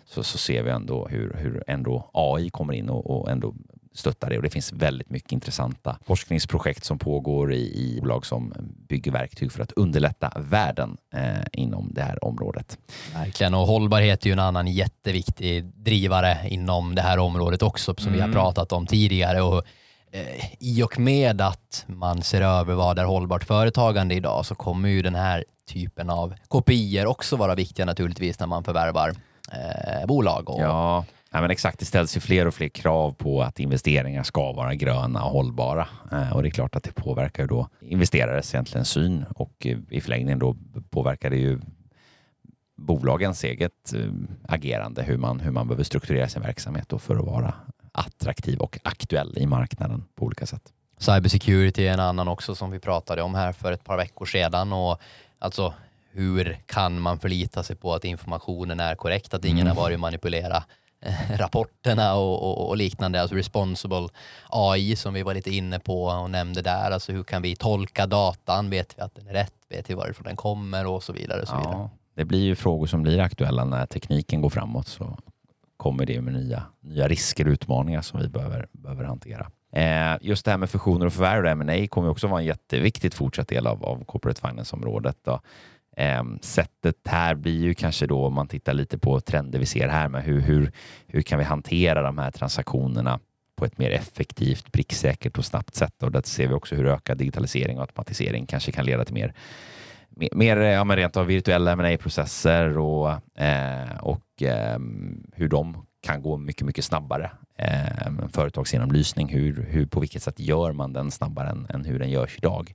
Så, 0.05 0.23
så 0.23 0.37
ser 0.37 0.63
vi 0.63 0.69
ändå 0.69 1.07
hur, 1.07 1.33
hur 1.33 1.63
ändå 1.67 2.09
AI 2.13 2.49
kommer 2.49 2.73
in 2.73 2.89
och, 2.89 3.21
och 3.21 3.31
ändå 3.31 3.55
stöttar 3.93 4.29
det 4.29 4.37
och 4.37 4.43
det 4.43 4.49
finns 4.49 4.73
väldigt 4.73 5.09
mycket 5.09 5.31
intressanta 5.31 5.97
forskningsprojekt 6.05 6.85
som 6.85 6.99
pågår 6.99 7.53
i, 7.53 7.57
i 7.57 7.99
bolag 8.01 8.25
som 8.25 8.53
bygger 8.87 9.11
verktyg 9.11 9.51
för 9.51 9.63
att 9.63 9.71
underlätta 9.71 10.31
världen 10.35 10.97
eh, 11.13 11.43
inom 11.51 11.89
det 11.93 12.01
här 12.01 12.25
området. 12.25 12.77
Verkligen 13.13 13.53
och 13.53 13.67
hållbarhet 13.67 14.23
är 14.23 14.27
ju 14.27 14.33
en 14.33 14.39
annan 14.39 14.67
jätteviktig 14.67 15.65
drivare 15.65 16.37
inom 16.49 16.95
det 16.95 17.01
här 17.01 17.17
området 17.17 17.61
också 17.61 17.95
som 17.97 18.07
mm. 18.07 18.13
vi 18.13 18.19
har 18.19 18.27
mm. 18.27 18.35
pratat 18.35 18.71
om 18.71 18.87
tidigare 18.87 19.41
och 19.41 19.63
eh, 20.11 20.53
i 20.59 20.83
och 20.83 20.99
med 20.99 21.41
att 21.41 21.85
man 21.87 22.21
ser 22.21 22.41
över 22.41 22.73
vad 22.73 22.99
är 22.99 23.05
hållbart 23.05 23.43
företagande 23.43 24.15
idag 24.15 24.45
så 24.45 24.55
kommer 24.55 24.89
ju 24.89 25.01
den 25.01 25.15
här 25.15 25.45
typen 25.67 26.09
av 26.09 26.33
kopior 26.47 27.05
också 27.05 27.35
vara 27.35 27.55
viktiga 27.55 27.85
naturligtvis 27.85 28.39
när 28.39 28.47
man 28.47 28.63
förvärvar 28.63 29.13
eh, 29.51 30.07
bolag. 30.07 30.49
Och, 30.49 30.61
ja 30.61 31.05
Ja, 31.33 31.41
men 31.41 31.51
exakt, 31.51 31.79
det 31.79 31.85
ställs 31.85 32.17
ju 32.17 32.21
fler 32.21 32.47
och 32.47 32.53
fler 32.53 32.69
krav 32.69 33.11
på 33.11 33.41
att 33.41 33.59
investeringar 33.59 34.23
ska 34.23 34.51
vara 34.51 34.75
gröna 34.75 35.23
och 35.23 35.31
hållbara. 35.31 35.87
Eh, 36.11 36.33
och 36.33 36.43
det 36.43 36.49
är 36.49 36.51
klart 36.51 36.75
att 36.75 36.83
det 36.83 36.93
påverkar 36.93 37.47
då 37.47 37.67
investerares 37.81 38.53
egentligen 38.53 38.85
syn 38.85 39.25
och 39.35 39.65
eh, 39.65 39.77
i 39.89 40.01
förlängningen 40.01 40.39
då 40.39 40.55
påverkar 40.89 41.29
det 41.29 41.37
ju 41.37 41.59
bolagens 42.77 43.43
eget 43.43 43.93
eh, 43.93 44.11
agerande, 44.47 45.03
hur 45.03 45.17
man, 45.17 45.39
hur 45.39 45.51
man 45.51 45.67
behöver 45.67 45.83
strukturera 45.83 46.29
sin 46.29 46.41
verksamhet 46.41 46.93
för 46.99 47.15
att 47.15 47.25
vara 47.25 47.53
attraktiv 47.91 48.59
och 48.59 48.79
aktuell 48.83 49.37
i 49.37 49.45
marknaden 49.45 50.03
på 50.15 50.25
olika 50.25 50.45
sätt. 50.45 50.73
Cybersecurity 50.97 51.87
är 51.87 51.93
en 51.93 51.99
annan 51.99 52.27
också 52.27 52.55
som 52.55 52.71
vi 52.71 52.79
pratade 52.79 53.21
om 53.21 53.35
här 53.35 53.51
för 53.53 53.71
ett 53.71 53.83
par 53.83 53.97
veckor 53.97 54.25
sedan 54.25 54.73
och 54.73 54.99
alltså 55.39 55.73
hur 56.11 56.57
kan 56.65 56.99
man 56.99 57.19
förlita 57.19 57.63
sig 57.63 57.75
på 57.75 57.93
att 57.93 58.05
informationen 58.05 58.79
är 58.79 58.95
korrekt, 58.95 59.33
att 59.33 59.45
ingen 59.45 59.67
mm. 59.67 59.77
har 59.77 59.83
varit 59.83 59.99
manipulera 59.99 60.63
rapporterna 61.29 62.15
och, 62.15 62.43
och, 62.43 62.69
och, 62.69 62.77
liknande, 62.77 63.21
alltså 63.21 63.35
responsible 63.35 64.07
AI 64.49 64.95
som 64.95 65.13
vi 65.13 65.23
var 65.23 65.33
lite 65.33 65.49
inne 65.51 65.79
på 65.79 66.03
och 66.03 66.29
nämnde 66.29 66.61
där, 66.61 66.91
alltså 66.91 67.11
hur 67.11 67.23
kan 67.23 67.41
vi 67.41 67.55
tolka 67.55 68.07
datan, 68.07 68.69
vet 68.69 68.97
vi 68.97 69.01
att 69.01 69.15
den 69.15 69.27
är 69.27 69.33
rätt, 69.33 69.53
vet 69.69 69.89
vi 69.89 69.93
varifrån 69.93 70.23
den 70.23 70.35
kommer 70.35 70.87
och 70.87 71.03
så 71.03 71.13
vidare. 71.13 71.41
Och 71.41 71.47
så 71.47 71.57
vidare. 71.57 71.89
det 72.15 72.25
blir 72.25 72.43
ju 72.43 72.55
frågor 72.55 72.87
som 72.87 73.03
blir 73.03 73.19
aktuella 73.19 73.65
när 73.65 73.85
tekniken 73.85 74.41
går 74.41 74.49
framåt 74.49 74.87
så 74.87 75.17
kommer 75.77 76.05
det 76.05 76.21
med 76.21 76.33
nya, 76.33 76.63
nya 76.79 77.07
risker 77.07 77.47
och 77.47 77.51
utmaningar 77.51 78.01
som 78.01 78.19
vi 78.19 78.27
behöver, 78.27 78.67
behöver 78.71 79.03
hantera. 79.03 79.51
Eh, 79.73 80.17
just 80.21 80.45
det 80.45 80.51
här 80.51 80.57
med 80.57 80.69
fusioner 80.69 81.05
och 81.05 81.13
förvärv 81.13 81.43
och 81.43 81.51
M&A 81.51 81.87
kommer 81.87 82.09
också 82.09 82.27
vara 82.27 82.39
en 82.39 82.45
jätteviktigt 82.45 83.13
fortsatt 83.13 83.47
del 83.47 83.67
av, 83.67 83.85
av 83.85 84.03
corporate 84.03 84.41
finance-området. 84.41 85.27
Ehm, 85.97 86.39
sättet 86.41 86.95
här 87.05 87.35
blir 87.35 87.61
ju 87.61 87.73
kanske 87.73 88.07
då, 88.07 88.25
om 88.25 88.33
man 88.33 88.47
tittar 88.47 88.73
lite 88.73 88.97
på 88.97 89.19
trender 89.19 89.59
vi 89.59 89.65
ser 89.65 89.87
här, 89.87 90.09
med 90.09 90.23
hur, 90.23 90.41
hur, 90.41 90.71
hur 91.07 91.21
kan 91.21 91.39
vi 91.39 91.45
hantera 91.45 92.01
de 92.01 92.17
här 92.17 92.31
transaktionerna 92.31 93.19
på 93.55 93.65
ett 93.65 93.77
mer 93.77 93.91
effektivt, 93.91 94.71
pricksäkert 94.71 95.37
och 95.37 95.45
snabbt 95.45 95.75
sätt. 95.75 96.03
Och 96.03 96.11
där 96.11 96.21
ser 96.25 96.47
vi 96.47 96.53
också 96.53 96.75
hur 96.75 96.85
ökad 96.85 97.17
digitalisering 97.17 97.77
och 97.77 97.81
automatisering 97.81 98.45
kanske 98.45 98.71
kan 98.71 98.85
leda 98.85 99.05
till 99.05 99.13
mer 99.13 99.33
mer 100.31 100.57
ja, 100.57 100.83
men 100.83 100.97
rent 100.97 101.17
av 101.17 101.25
virtuella 101.25 101.75
ma 101.75 101.97
processer 101.97 102.77
och, 102.77 103.39
eh, 103.41 103.97
och 104.01 104.43
eh, 104.43 104.79
hur 105.33 105.47
de 105.47 105.85
kan 106.01 106.21
gå 106.21 106.37
mycket, 106.37 106.65
mycket 106.65 106.85
snabbare. 106.85 107.31
Eh, 107.57 108.27
företagsgenomlysning, 108.33 109.29
hur, 109.29 109.65
hur, 109.69 109.85
på 109.85 109.99
vilket 109.99 110.23
sätt 110.23 110.39
gör 110.39 110.71
man 110.71 110.93
den 110.93 111.11
snabbare 111.11 111.49
än, 111.49 111.67
än 111.69 111.85
hur 111.85 111.99
den 111.99 112.09
görs 112.09 112.37
idag? 112.37 112.73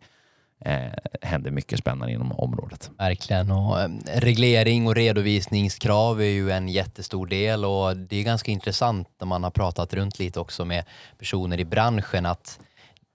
Eh, 0.66 0.92
händer 1.22 1.50
mycket 1.50 1.78
spännande 1.78 2.12
inom 2.12 2.32
området. 2.32 2.90
Verkligen 2.98 3.50
och 3.50 3.80
eh, 3.80 3.88
reglering 4.06 4.86
och 4.86 4.94
redovisningskrav 4.94 6.20
är 6.20 6.24
ju 6.24 6.50
en 6.50 6.68
jättestor 6.68 7.26
del 7.26 7.64
och 7.64 7.96
det 7.96 8.16
är 8.16 8.22
ganska 8.22 8.50
intressant 8.50 9.08
när 9.20 9.26
man 9.26 9.44
har 9.44 9.50
pratat 9.50 9.94
runt 9.94 10.18
lite 10.18 10.40
också 10.40 10.64
med 10.64 10.84
personer 11.18 11.60
i 11.60 11.64
branschen 11.64 12.26
att 12.26 12.58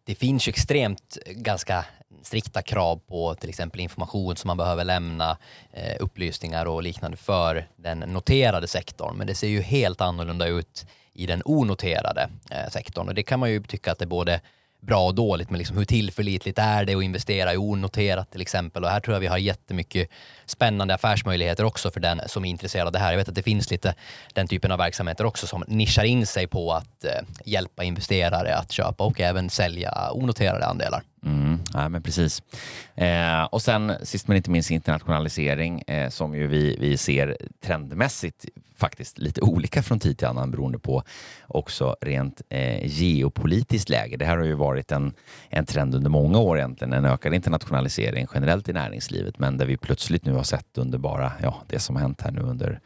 det 0.04 0.16
finns 0.16 0.48
ju 0.48 0.50
extremt 0.50 1.18
ganska 1.26 1.86
strikta 2.22 2.62
krav 2.62 3.02
på 3.08 3.36
till 3.36 3.50
exempel 3.50 3.82
information 3.82 4.36
som 4.36 4.48
man 4.48 4.58
behöver 4.58 4.84
lämna, 4.84 5.38
eh, 5.72 5.96
upplysningar 6.00 6.66
och 6.66 6.84
liknande 6.84 7.18
för 7.18 7.68
den 7.76 8.00
noterade 8.00 8.68
sektorn. 8.68 9.18
Men 9.18 9.28
det 9.28 9.36
ser 9.36 9.48
ju 9.48 9.62
helt 9.62 10.02
annorlunda 10.02 10.48
ut 10.48 10.86
i 11.14 11.26
den 11.26 11.42
onoterade 11.46 12.30
eh, 12.52 12.70
sektorn 12.70 13.08
och 13.08 13.16
det 13.16 13.24
kan 13.24 13.40
man 13.40 13.52
ju 13.52 13.64
tycka 13.64 13.92
att 13.92 14.00
det 14.00 14.06
både 14.06 14.42
bra 14.82 15.06
och 15.06 15.16
dåligt, 15.16 15.50
men 15.50 15.58
liksom 15.58 15.78
hur 15.78 15.86
tillförlitligt 15.86 16.60
är 16.60 16.86
det 16.86 16.96
att 16.96 17.04
investera 17.04 17.54
i 17.54 17.58
onoterat 17.58 18.32
till 18.32 18.42
exempel? 18.42 18.84
Och 18.84 18.90
här 18.90 19.00
tror 19.00 19.16
jag 19.16 19.20
vi 19.20 19.28
har 19.28 19.38
jättemycket 19.38 20.10
spännande 20.46 20.94
affärsmöjligheter 20.94 21.64
också 21.64 21.92
för 21.92 22.00
den 22.00 22.22
som 22.28 22.46
är 22.46 22.50
intresserad 22.50 22.88
av 22.88 22.94
det 22.94 23.00
här. 23.00 23.12
Jag 23.12 23.18
vet 23.18 23.30
att 23.30 23.36
det 23.36 23.44
finns 23.44 23.72
lite 23.72 23.96
den 24.34 24.48
typen 24.48 24.72
av 24.72 24.78
verksamheter 24.78 25.26
också 25.26 25.48
som 25.48 25.64
nischar 25.68 26.04
in 26.04 26.26
sig 26.26 26.48
på 26.48 26.74
att 26.74 27.04
eh, 27.04 27.12
hjälpa 27.46 27.84
investerare 27.84 28.56
att 28.56 28.72
köpa 28.72 29.04
och 29.04 29.22
även 29.22 29.50
sälja 29.50 30.12
onoterade 30.12 30.66
andelar. 30.66 31.04
Mm, 31.26 31.60
ja, 31.74 31.90
men 31.90 32.04
precis. 32.04 32.44
Eh, 32.96 33.44
och 33.44 33.62
sen 33.62 33.94
sist 34.04 34.28
men 34.28 34.38
inte 34.38 34.50
minst 34.50 34.72
internationalisering 34.72 35.82
eh, 35.82 36.10
som 36.10 36.36
ju 36.36 36.48
vi, 36.48 36.78
vi 36.80 36.98
ser 36.98 37.38
trendmässigt 37.66 38.46
faktiskt 38.82 39.18
lite 39.18 39.42
olika 39.42 39.84
från 39.84 40.00
tid 40.00 40.18
till 40.18 40.28
annan 40.28 40.52
beroende 40.52 40.80
på 40.80 41.04
också 41.48 41.96
rent 42.02 42.42
eh, 42.50 42.88
geopolitiskt 42.88 43.90
läge. 43.90 44.18
Det 44.18 44.26
här 44.26 44.38
har 44.38 44.46
ju 44.46 44.54
varit 44.54 44.92
en, 44.92 45.14
en 45.50 45.66
trend 45.66 45.96
under 45.96 46.10
många 46.10 46.40
år 46.40 46.58
egentligen, 46.58 46.94
en 46.94 47.06
ökad 47.06 47.34
internationalisering 47.34 48.28
generellt 48.34 48.70
i 48.70 48.74
näringslivet, 48.74 49.40
men 49.40 49.58
där 49.58 49.66
vi 49.66 49.78
plötsligt 49.78 50.26
nu 50.26 50.34
har 50.34 50.44
sett 50.44 50.78
under 50.78 50.98
bara 50.98 51.32
ja, 51.42 51.62
det 51.68 51.80
som 51.80 51.96
har 51.96 52.02
hänt 52.02 52.22
här 52.22 52.32
nu 52.32 52.42
under 52.42 52.80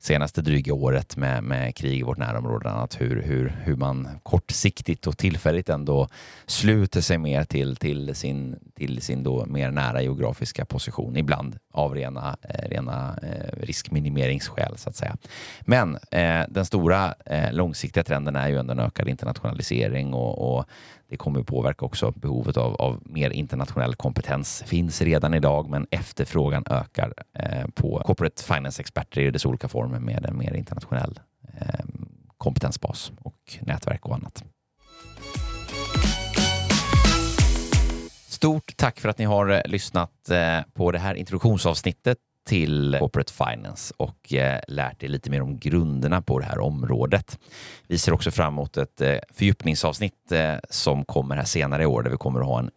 senaste 0.00 0.42
dryga 0.42 0.74
året 0.74 1.16
med, 1.16 1.44
med 1.44 1.76
krig 1.76 2.00
i 2.00 2.02
vårt 2.02 2.18
närområde, 2.18 2.70
annat 2.70 3.00
hur, 3.00 3.22
hur, 3.22 3.48
hur 3.64 3.76
man 3.76 4.08
kortsiktigt 4.22 5.06
och 5.06 5.18
tillfälligt 5.18 5.68
ändå 5.68 6.08
sluter 6.46 7.00
sig 7.00 7.18
mer 7.18 7.44
till, 7.44 7.76
till 7.76 8.14
sin, 8.14 8.56
till 8.76 9.02
sin 9.02 9.22
då 9.22 9.46
mer 9.46 9.70
nära 9.70 10.02
geografiska 10.02 10.64
position, 10.64 11.16
ibland 11.16 11.58
av 11.72 11.94
rena, 11.94 12.36
eh, 12.42 12.68
rena 12.68 13.18
eh, 13.22 13.62
riskminimeringsskäl 13.62 14.78
så 14.78 14.88
att 14.88 14.96
säga. 14.96 15.16
Men 15.60 15.98
eh, 16.10 16.44
den 16.48 16.64
stora 16.64 17.14
eh, 17.26 17.52
långsiktiga 17.52 18.04
trenden 18.04 18.36
är 18.36 18.48
ju 18.48 18.58
ändå 18.58 18.72
en 18.72 18.80
ökad 18.80 19.08
internationalisering 19.08 20.14
och, 20.14 20.58
och 20.58 20.66
det 21.10 21.16
kommer 21.16 21.42
påverka 21.42 21.84
också 21.84 22.10
behovet 22.10 22.56
av, 22.56 22.74
av 22.74 23.00
mer 23.04 23.30
internationell 23.30 23.94
kompetens. 23.94 24.62
Finns 24.66 25.02
redan 25.02 25.34
idag, 25.34 25.70
men 25.70 25.86
efterfrågan 25.90 26.64
ökar 26.70 27.14
eh, 27.34 27.66
på 27.74 28.02
corporate 28.06 28.42
finance-experter 28.44 29.20
i 29.20 29.30
dess 29.30 29.46
olika 29.46 29.68
former 29.68 29.98
med 29.98 30.26
en 30.26 30.38
mer 30.38 30.54
internationell 30.54 31.20
eh, 31.60 31.84
kompetensbas 32.38 33.12
och 33.22 33.58
nätverk 33.60 34.06
och 34.06 34.14
annat. 34.14 34.44
Stort 38.28 38.76
tack 38.76 39.00
för 39.00 39.08
att 39.08 39.18
ni 39.18 39.24
har 39.24 39.48
eh, 39.48 39.60
lyssnat 39.64 40.30
eh, 40.30 40.58
på 40.74 40.92
det 40.92 40.98
här 40.98 41.14
introduktionsavsnittet 41.14 42.18
till 42.50 42.96
Corporate 42.98 43.32
Finance 43.32 43.94
och 43.96 44.34
eh, 44.34 44.60
lärt 44.68 45.02
er 45.02 45.08
lite 45.08 45.30
mer 45.30 45.42
om 45.42 45.58
grunderna 45.58 46.22
på 46.22 46.38
det 46.38 46.44
här 46.44 46.58
området. 46.58 47.38
Vi 47.86 47.98
ser 47.98 48.12
också 48.12 48.30
fram 48.30 48.54
emot 48.54 48.76
ett 48.76 49.00
eh, 49.00 49.16
fördjupningsavsnitt 49.32 50.32
eh, 50.32 50.54
som 50.70 51.04
kommer 51.04 51.36
här 51.36 51.44
senare 51.44 51.82
i 51.82 51.86
år 51.86 52.02
där 52.02 52.10
vi 52.10 52.16
kommer 52.16 52.40
att 52.40 52.46
ha 52.46 52.58
en 52.58 52.70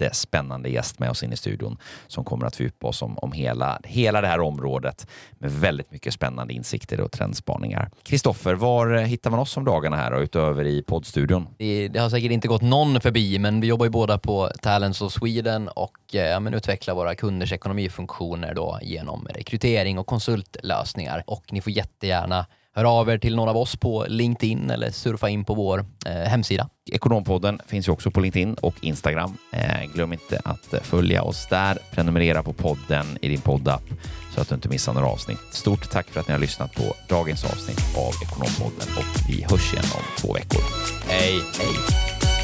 jättespännande 0.00 0.68
gäst 0.68 0.98
med 0.98 1.10
oss 1.10 1.22
in 1.22 1.32
i 1.32 1.36
studion 1.36 1.78
som 2.06 2.24
kommer 2.24 2.46
att 2.46 2.56
fördjupa 2.56 2.86
oss 2.86 3.02
om, 3.02 3.18
om 3.18 3.32
hela, 3.32 3.80
hela 3.84 4.20
det 4.20 4.26
här 4.26 4.40
området 4.40 5.06
med 5.38 5.50
väldigt 5.50 5.90
mycket 5.90 6.14
spännande 6.14 6.54
insikter 6.54 7.00
och 7.00 7.12
trendspaningar. 7.12 7.90
Kristoffer, 8.02 8.54
var 8.54 8.98
hittar 8.98 9.30
man 9.30 9.40
oss 9.40 9.56
om 9.56 9.64
dagarna 9.64 9.96
här 9.96 10.12
och 10.12 10.20
utöver 10.20 10.64
i 10.64 10.82
poddstudion? 10.82 11.46
Det, 11.58 11.88
det, 11.88 11.98
har 11.98 12.10
säkert 12.10 12.30
inte 12.30 12.48
gått 12.48 12.62
någon 12.62 13.00
förbi, 13.00 13.38
men 13.38 13.60
vi 13.60 13.66
jobbar 13.66 13.86
ju 13.86 13.90
båda 13.90 14.18
på 14.18 14.50
Talents 14.62 15.02
of 15.02 15.12
Sweden 15.12 15.68
och 15.68 16.14
eh, 16.14 16.20
ja, 16.20 16.40
men 16.40 16.54
utvecklar 16.54 16.94
våra 16.94 17.14
kunders 17.14 17.52
ekonomifunktioner 17.52 18.54
då 18.54 18.78
genom 18.82 19.26
rekrytering 19.30 19.98
och 19.98 20.06
konsultlösningar. 20.06 21.24
Och 21.26 21.52
ni 21.52 21.60
får 21.60 21.72
jättegärna 21.72 22.46
hör 22.76 22.84
av 22.84 23.10
er 23.10 23.18
till 23.18 23.36
någon 23.36 23.48
av 23.48 23.56
oss 23.56 23.76
på 23.76 24.06
LinkedIn 24.08 24.70
eller 24.70 24.90
surfa 24.90 25.28
in 25.28 25.44
på 25.44 25.54
vår 25.54 25.84
eh, 26.06 26.12
hemsida. 26.12 26.68
Ekonompodden 26.92 27.60
finns 27.66 27.88
ju 27.88 27.92
också 27.92 28.10
på 28.10 28.20
LinkedIn 28.20 28.54
och 28.54 28.74
Instagram. 28.80 29.36
Eh, 29.52 29.92
glöm 29.94 30.12
inte 30.12 30.40
att 30.44 30.74
följa 30.82 31.22
oss 31.22 31.46
där. 31.50 31.78
Prenumerera 31.94 32.42
på 32.42 32.52
podden 32.52 33.06
i 33.20 33.28
din 33.28 33.40
poddapp 33.40 33.82
så 34.34 34.40
att 34.40 34.48
du 34.48 34.54
inte 34.54 34.68
missar 34.68 34.94
några 34.94 35.06
avsnitt. 35.06 35.38
Stort 35.52 35.90
tack 35.90 36.06
för 36.06 36.20
att 36.20 36.28
ni 36.28 36.32
har 36.32 36.40
lyssnat 36.40 36.74
på 36.74 36.94
dagens 37.08 37.44
avsnitt 37.44 37.96
av 37.96 38.12
Ekonompodden 38.22 38.88
och 38.96 39.28
vi 39.28 39.42
hörs 39.50 39.72
igen 39.72 39.84
om 39.94 40.02
två 40.18 40.32
veckor. 40.32 40.62
Hej! 41.08 41.40
Hej! 41.58 42.35